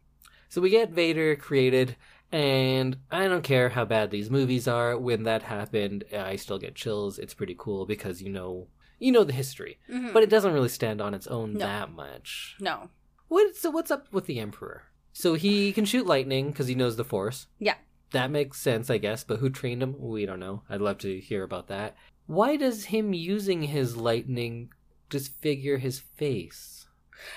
[0.48, 1.96] So we get Vader created,
[2.32, 4.96] and I don't care how bad these movies are.
[4.98, 7.18] When that happened, I still get chills.
[7.18, 10.12] It's pretty cool because you know you know the history, Mhm.
[10.12, 11.60] but it doesn't really stand on its own No.
[11.60, 12.56] that much.
[12.60, 12.90] no.
[13.28, 13.56] What?
[13.56, 14.82] So what's up with the Emperor?
[15.12, 17.46] So he can shoot lightning because he knows the Force.
[17.58, 17.76] Yeah.
[18.12, 19.22] That makes sense, I guess.
[19.24, 19.94] But who trained him?
[19.98, 20.62] We don't know.
[20.68, 21.96] I'd love to hear about that.
[22.26, 24.70] Why does him using his lightning
[25.08, 26.79] disfigure his face?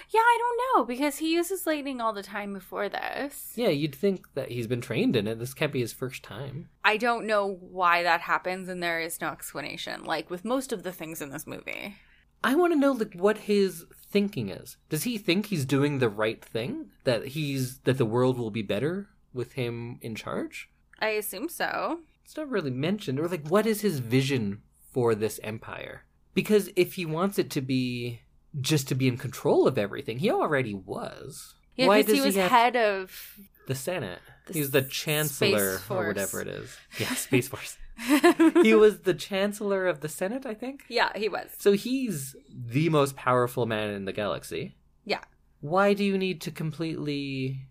[0.10, 3.54] Yeah, I don't know because he uses lightning all the time before this.
[3.56, 5.40] Yeah, you'd think that he's been trained in it.
[5.40, 6.70] This can't be his first time.
[6.84, 10.84] I don't know why that happens and there is no explanation, like with most of
[10.84, 11.96] the things in this movie.
[12.44, 14.78] I want to know like what his thinking is.
[14.90, 16.88] Does he think he's doing the right thing?
[17.06, 20.70] That he's that the world will be better with him in charge?
[21.00, 22.00] I assume so.
[22.26, 23.20] It's not really mentioned.
[23.20, 24.62] Or like what is his vision
[24.92, 26.04] for this empire?
[26.34, 28.22] Because if he wants it to be
[28.62, 31.56] just to be in control of everything, he already was.
[31.76, 33.38] Yeah, Why because he was he have head of.
[33.68, 34.20] the Senate?
[34.48, 36.76] The he was the chancellor or whatever it is.
[37.00, 37.78] Yeah, Space Force.
[38.64, 40.84] he was the chancellor of the Senate, I think.
[40.90, 41.50] yeah, he was.
[41.60, 44.76] So he's the most powerful man in the galaxy.
[45.06, 45.22] Yeah.
[45.62, 47.68] Why do you need to completely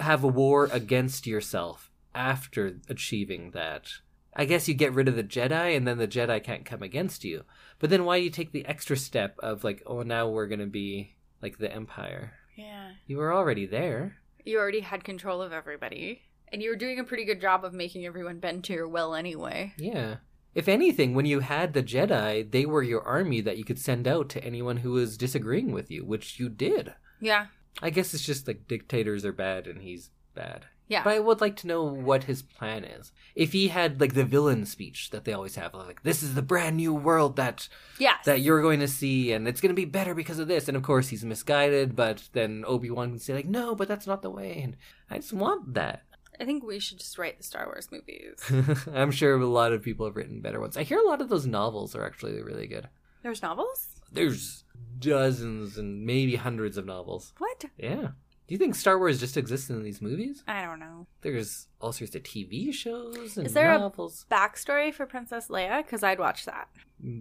[0.00, 3.88] have a war against yourself after achieving that?
[4.34, 7.24] I guess you get rid of the Jedi and then the Jedi can't come against
[7.24, 7.44] you.
[7.78, 10.58] But then why do you take the extra step of like, oh, now we're going
[10.60, 12.32] to be like the Empire?
[12.56, 12.92] Yeah.
[13.06, 14.16] You were already there.
[14.44, 16.22] You already had control of everybody.
[16.50, 19.14] And you were doing a pretty good job of making everyone bend to your will
[19.14, 19.74] anyway.
[19.76, 20.16] Yeah.
[20.54, 24.08] If anything, when you had the Jedi, they were your army that you could send
[24.08, 26.94] out to anyone who was disagreeing with you, which you did.
[27.20, 27.46] Yeah.
[27.80, 30.66] I guess it's just like dictators are bad and he's bad.
[30.88, 31.04] Yeah.
[31.04, 33.12] But I would like to know what his plan is.
[33.34, 36.42] If he had like the villain speech that they always have, like this is the
[36.42, 38.24] brand new world that yes.
[38.24, 40.66] that you're going to see and it's going to be better because of this.
[40.66, 44.22] And of course he's misguided, but then Obi-Wan can say like no, but that's not
[44.22, 44.60] the way.
[44.62, 44.76] And
[45.10, 46.04] I just want that.
[46.40, 48.86] I think we should just write the Star Wars movies.
[48.94, 50.76] I'm sure a lot of people have written better ones.
[50.76, 52.88] I hear a lot of those novels are actually really good.
[53.22, 53.88] There's novels?
[54.12, 54.64] There's
[55.00, 57.34] dozens and maybe hundreds of novels.
[57.38, 57.64] What?
[57.76, 58.08] Yeah.
[58.48, 60.42] Do you think Star Wars just exists in these movies?
[60.48, 61.06] I don't know.
[61.20, 64.24] There's all sorts of TV shows and Is there a- novels.
[64.30, 65.84] Backstory for Princess Leia?
[65.84, 66.68] Because I'd watch that.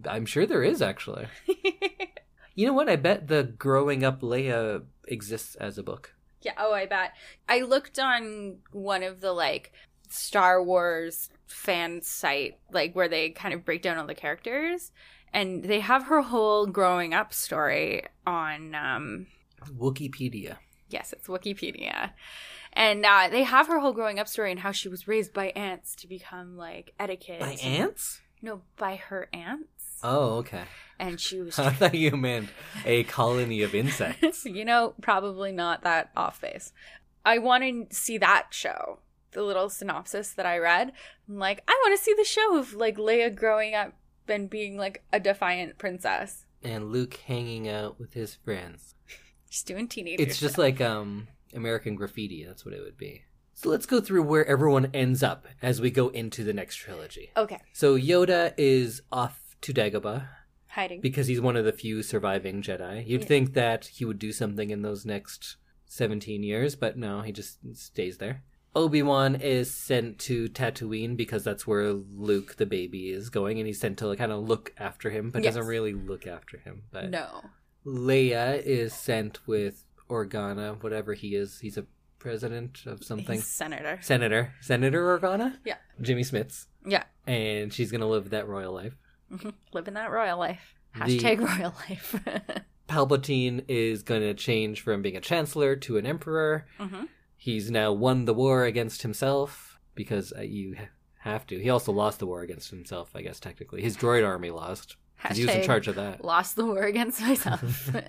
[0.08, 1.28] I'm sure there is actually.
[2.56, 2.90] You know what?
[2.90, 6.16] I bet the Growing Up Leia exists as a book.
[6.42, 7.12] Yeah, oh, I bet.
[7.48, 9.74] I looked on one of the like
[10.10, 14.92] Star Wars fan site, like where they kind of break down all the characters,
[15.32, 18.74] and they have her whole growing up story on.
[18.74, 19.28] um
[19.78, 20.56] Wikipedia.
[20.90, 22.12] Yes, it's Wikipedia,
[22.74, 25.48] and uh, they have her whole growing up story and how she was raised by
[25.50, 27.40] ants to become like etiquette.
[27.42, 28.22] By ants?
[28.42, 30.64] No, by her aunts, Oh, okay.
[31.00, 31.58] and she was.
[31.60, 32.50] I thought you meant
[32.86, 34.46] a colony of insects.
[34.46, 36.72] you know, probably not that off base.
[37.26, 39.00] I want to see that show.
[39.32, 40.94] The little synopsis that I read.
[41.28, 43.94] I'm like, I want to see the show of like Leia growing up
[44.28, 46.46] and being like a defiant princess.
[46.64, 48.96] and Luke hanging out with his friends.
[49.50, 50.22] Just doing teenager.
[50.24, 50.64] It's just stuff.
[50.64, 52.44] like um American Graffiti.
[52.46, 53.24] That's what it would be.
[53.54, 57.32] So let's go through where everyone ends up as we go into the next trilogy.
[57.36, 60.28] okay, So Yoda is off to Dagobah
[60.68, 61.02] hiding.
[61.02, 63.08] because he's one of the few surviving Jedi.
[63.08, 63.28] You'd Yeah.
[63.28, 65.56] think that he would do something in those next
[65.88, 68.44] 17 years, but no, he just stays there.
[68.76, 73.80] Obi-Wan is sent to Tatooine because that's where Luke the baby is going and he's
[73.80, 75.56] sent to kind of look after him, but Yes.
[75.56, 76.84] doesn't really look after him.
[76.92, 77.42] But no.
[77.88, 81.60] Leia is sent with Organa, whatever he is.
[81.62, 81.86] He's a
[82.20, 83.36] president of something.
[83.36, 83.98] He's senator.
[84.02, 84.54] Senator.
[84.62, 85.56] Senator Organa?
[85.66, 85.78] Yeah.
[86.02, 86.66] Jimmy Smits.
[86.86, 87.04] Yeah.
[87.26, 88.94] And she's going to live that royal life.
[89.32, 89.54] Mhm.
[89.74, 90.76] Living that royal life.
[90.94, 92.22] The- Hashtag royal life.
[92.90, 96.68] Palpatine is going to change from being a chancellor to an emperor.
[96.78, 97.06] hmm
[97.40, 100.76] He's now won the war against himself because uh, you
[101.20, 101.62] have to.
[101.62, 103.82] He also lost the war against himself, I guess, technically.
[103.82, 104.96] His droid army lost.
[105.22, 106.24] Because he was in charge of that.
[106.24, 107.92] Lost the war against myself.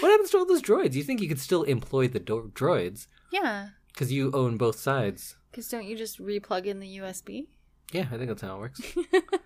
[0.00, 0.94] What happens to all those droids?
[0.94, 3.68] You think you could still employ the do- droids yeah.
[3.88, 5.36] because you own both sides?
[5.50, 7.46] Because don't you just replug in the USB?
[7.92, 8.80] Yeah, I think that's how it works.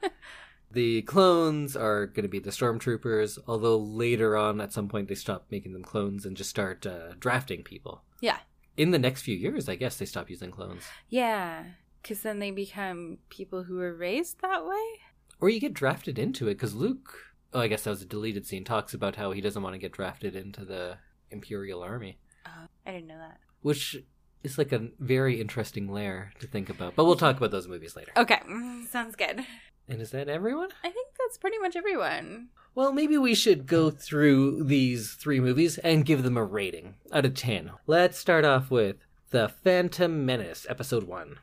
[0.73, 5.15] the clones are going to be the stormtroopers, although later on, at some point, they
[5.15, 8.03] stop making them clones and just start uh, drafting people.
[8.21, 8.39] Yeah.
[8.77, 10.85] In the next few years, I guess they stop using clones.
[11.09, 11.65] Yeah.
[12.03, 15.01] Because then they become people who were raised that way?
[15.41, 17.15] Or you get drafted into it because Luke,
[17.53, 19.79] oh, I guess that was a deleted scene, talks about how he doesn't want to
[19.79, 20.99] get drafted into the
[21.31, 23.39] Imperial Army, Oh, I didn't know that.
[23.63, 23.97] which
[24.43, 26.95] is like a very interesting layer to think about.
[26.97, 28.13] But we'll talk about those movies later.
[28.17, 28.41] Okay.
[28.49, 29.45] mm, Sounds good.
[29.89, 30.69] And is that everyone?
[30.85, 32.49] I think that's pretty much everyone.
[32.75, 37.25] Well, maybe we should go through these three movies and give them a rating out
[37.25, 37.73] of 10.
[37.87, 38.97] Let's start off with
[39.31, 41.37] The Phantom Menace, Episode 1.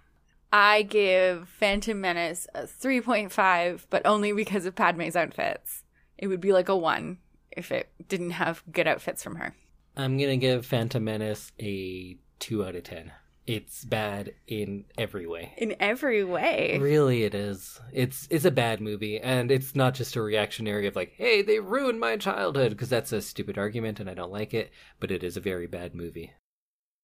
[0.57, 5.83] I give Phantom Menace a 3.5, but only because of Padme's outfits.
[6.17, 7.17] It would be like a 1
[7.51, 9.53] if it didn't have good outfits from her.
[9.97, 13.11] I'm going to give Phantom Menace a 2 out of 10.
[13.45, 15.55] It's bad in every way.
[15.57, 16.77] In every way.
[16.79, 17.81] Really, it is.
[17.91, 21.59] It's it's a bad movie, and it's not just a reactionary of like, "Hey, they
[21.59, 24.71] ruined my childhood," because that's a stupid argument, and I don't like it.
[24.99, 26.31] But it is a very bad movie.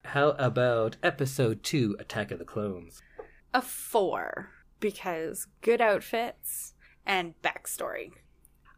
[0.04, 3.04] How about Episode Two: Attack of the Clones?
[3.54, 4.50] A 4,
[4.80, 6.74] because good outfits
[7.06, 8.12] and backstory.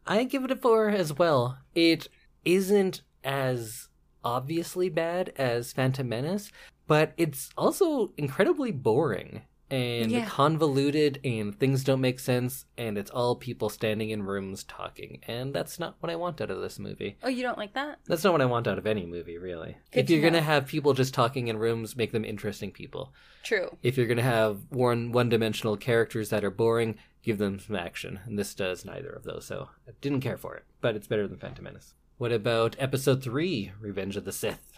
[0.08, 1.60] I give it a four as well.
[1.76, 2.10] It
[2.44, 3.88] isn't as
[4.24, 6.52] obviously bad as Phantom Menace,
[6.88, 9.44] but it's also incredibly boring
[9.74, 10.26] and Yeah.
[10.26, 15.54] convoluted, and things don't make sense, and it's all people standing in rooms talking, and
[15.54, 17.18] that's not what I want out of this movie.
[17.24, 18.00] Oh, you don't like that?
[18.06, 19.78] That's not what I want out of any movie, really.
[19.92, 23.14] Good if you're gonna have people just talking in rooms, make them interesting people.
[23.42, 23.78] True.
[23.82, 28.20] If you're gonna have one one-dimensional characters that are boring, give them some action.
[28.26, 30.66] And this does neither of those, so I didn't care for it.
[30.82, 31.96] But it's better than Phantom Menace.
[32.20, 34.78] What about Episode Three: Revenge of the Sith?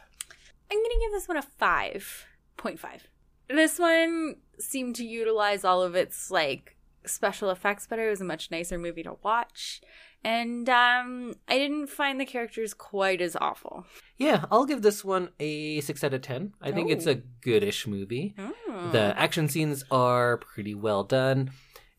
[0.72, 3.02] I'm going to give this one a 5.5.
[3.48, 8.08] This one seemed to utilize all of its like special effects better.
[8.08, 9.82] It was a much nicer movie to watch.
[10.24, 13.86] And um I didn't find the characters quite as awful.
[14.18, 16.54] Yeah, I'll give this one a six out of ten.
[16.62, 17.12] I think it's Oh.
[17.12, 18.34] a goodish movie.
[18.40, 18.92] Mm.
[18.92, 21.52] The action scenes are pretty well done.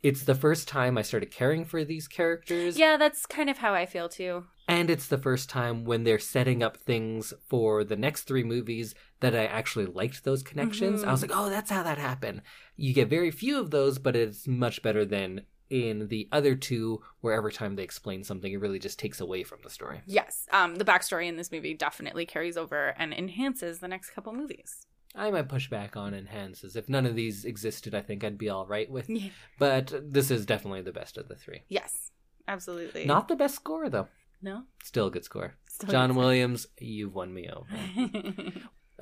[0.07, 2.79] It's the first time I started caring for these characters.
[2.79, 4.45] Yeah, that's kind of how I feel too.
[4.69, 8.95] And it's the first time when they're setting up things for the next three movies
[9.19, 11.03] that I actually liked those connections.
[11.03, 12.43] I was like, oh, that's how that happened.
[12.77, 17.03] You get very few of those, but it's much better than in the other two,
[17.21, 20.03] where every time they explain something, it really just takes away from the story.
[20.07, 24.33] Yes, um the backstory in this movie definitely carries over and enhances the next couple
[24.33, 24.87] movies.
[25.17, 26.77] I might push back on enhances.
[26.77, 29.09] If none of these existed, I think I'd be all right with.
[29.09, 29.31] Yeah.
[29.59, 31.63] But this is definitely the best of the three.
[31.69, 32.11] Yes.
[32.47, 33.07] Absolutely.
[33.07, 34.09] Not the best score, though.
[34.43, 34.65] No.
[34.85, 35.55] Still a good score.
[35.69, 36.19] Still John good.
[36.19, 37.67] Williams, you've won me over.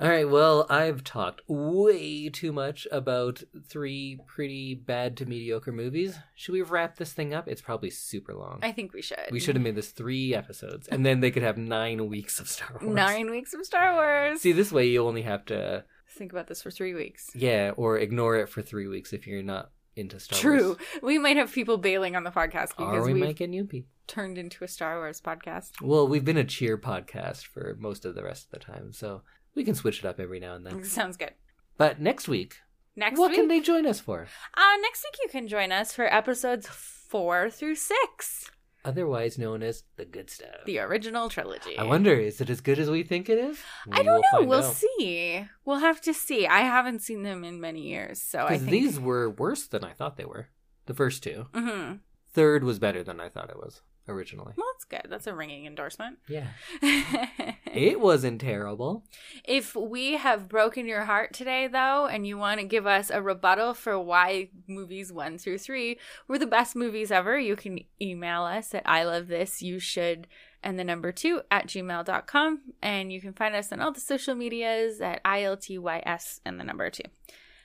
[0.01, 6.17] All right, well, I've talked way too much about three pretty bad to mediocre movies.
[6.35, 7.47] Should we wrap this thing up?
[7.47, 8.59] It's probably super long.
[8.61, 9.19] I think we should.
[9.31, 12.49] we should have made this three episodes, and then they could have nine weeks of
[12.49, 12.93] Star Wars.
[12.93, 14.41] Nine weeks of Star Wars.
[14.41, 15.85] See, this way you only have to,
[16.15, 17.29] Think about this for three weeks.
[17.35, 20.41] yeah, or ignore it for three weeks if you're not into Star Wars.
[20.41, 20.67] True.
[20.67, 20.77] Wars.
[21.03, 23.89] We might have people bailing on the podcast because we we've might get new people.
[24.07, 25.81] turned into a Star Wars podcast.
[25.81, 29.21] Well, we've been a cheer podcast for most of the rest of the time, so
[29.55, 30.83] we can switch it up every now and then.
[30.99, 31.31] Sounds good.
[31.77, 32.57] But next week,
[32.97, 34.27] Next what week, can they join us for?
[34.55, 38.49] uh, next week you can join us for episodes four through six,
[38.85, 40.63] Otherwise known as the good stuff.
[40.65, 41.77] the original trilogy.
[41.77, 43.57] I wonder, is it as good as we think it is?
[43.91, 44.43] I don't know.
[44.45, 44.75] We'll out.
[44.75, 45.45] see.
[45.65, 46.45] We'll have to see.
[46.47, 49.83] I haven't seen them in many years, so I Because think these were worse than
[49.83, 50.47] I thought they were.
[50.85, 51.47] The first two.
[51.53, 51.93] hmm
[52.31, 54.53] Third was better than I thought it was originally.
[54.55, 55.11] Well, that's good.
[55.11, 56.19] That's a ringing endorsement.
[56.27, 56.47] Yeah.
[57.75, 59.03] It wasn't terrible.
[59.43, 63.21] If we have broken your heart today, though, and you want to give us a
[63.21, 65.99] rebuttal for why movies one through three
[66.29, 70.27] were the best movies ever, you can email us at I love this, you should,
[70.63, 72.61] and the number two at gmail.com.
[72.81, 76.89] And you can find us on all the social medias at ILTYS and the number
[76.89, 77.03] two.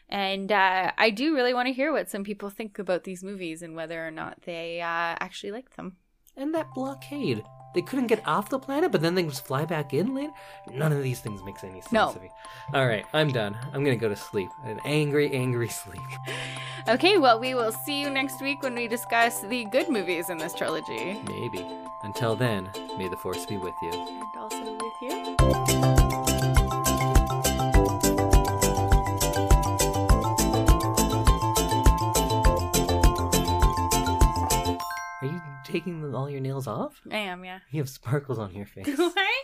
[0.08, 3.62] And uh, I do really want to hear what some people think about these movies
[3.62, 5.98] and whether or not they uh, actually like them.
[6.40, 7.44] And that blockade.
[7.74, 10.32] They couldn't get off the planet, but then they just fly back in later?
[10.72, 12.12] None of these things makes any sense No.
[12.14, 12.30] to me.
[12.74, 13.56] All right, I'm done.
[13.74, 14.48] I'm going to go to sleep.
[14.64, 16.00] An angry, angry sleep.
[16.88, 20.38] Okay, well, we will see you next week when we discuss the good movies in
[20.38, 21.20] this trilogy.
[21.28, 21.64] Maybe.
[22.02, 23.92] Until then, may the force be with you.
[23.92, 24.80] And also with.
[25.02, 25.99] You
[35.80, 37.00] taking all your nails off?
[37.10, 37.60] I am, yeah.
[37.70, 38.84] You have sparkles on your face.
[38.96, 39.42] Do I?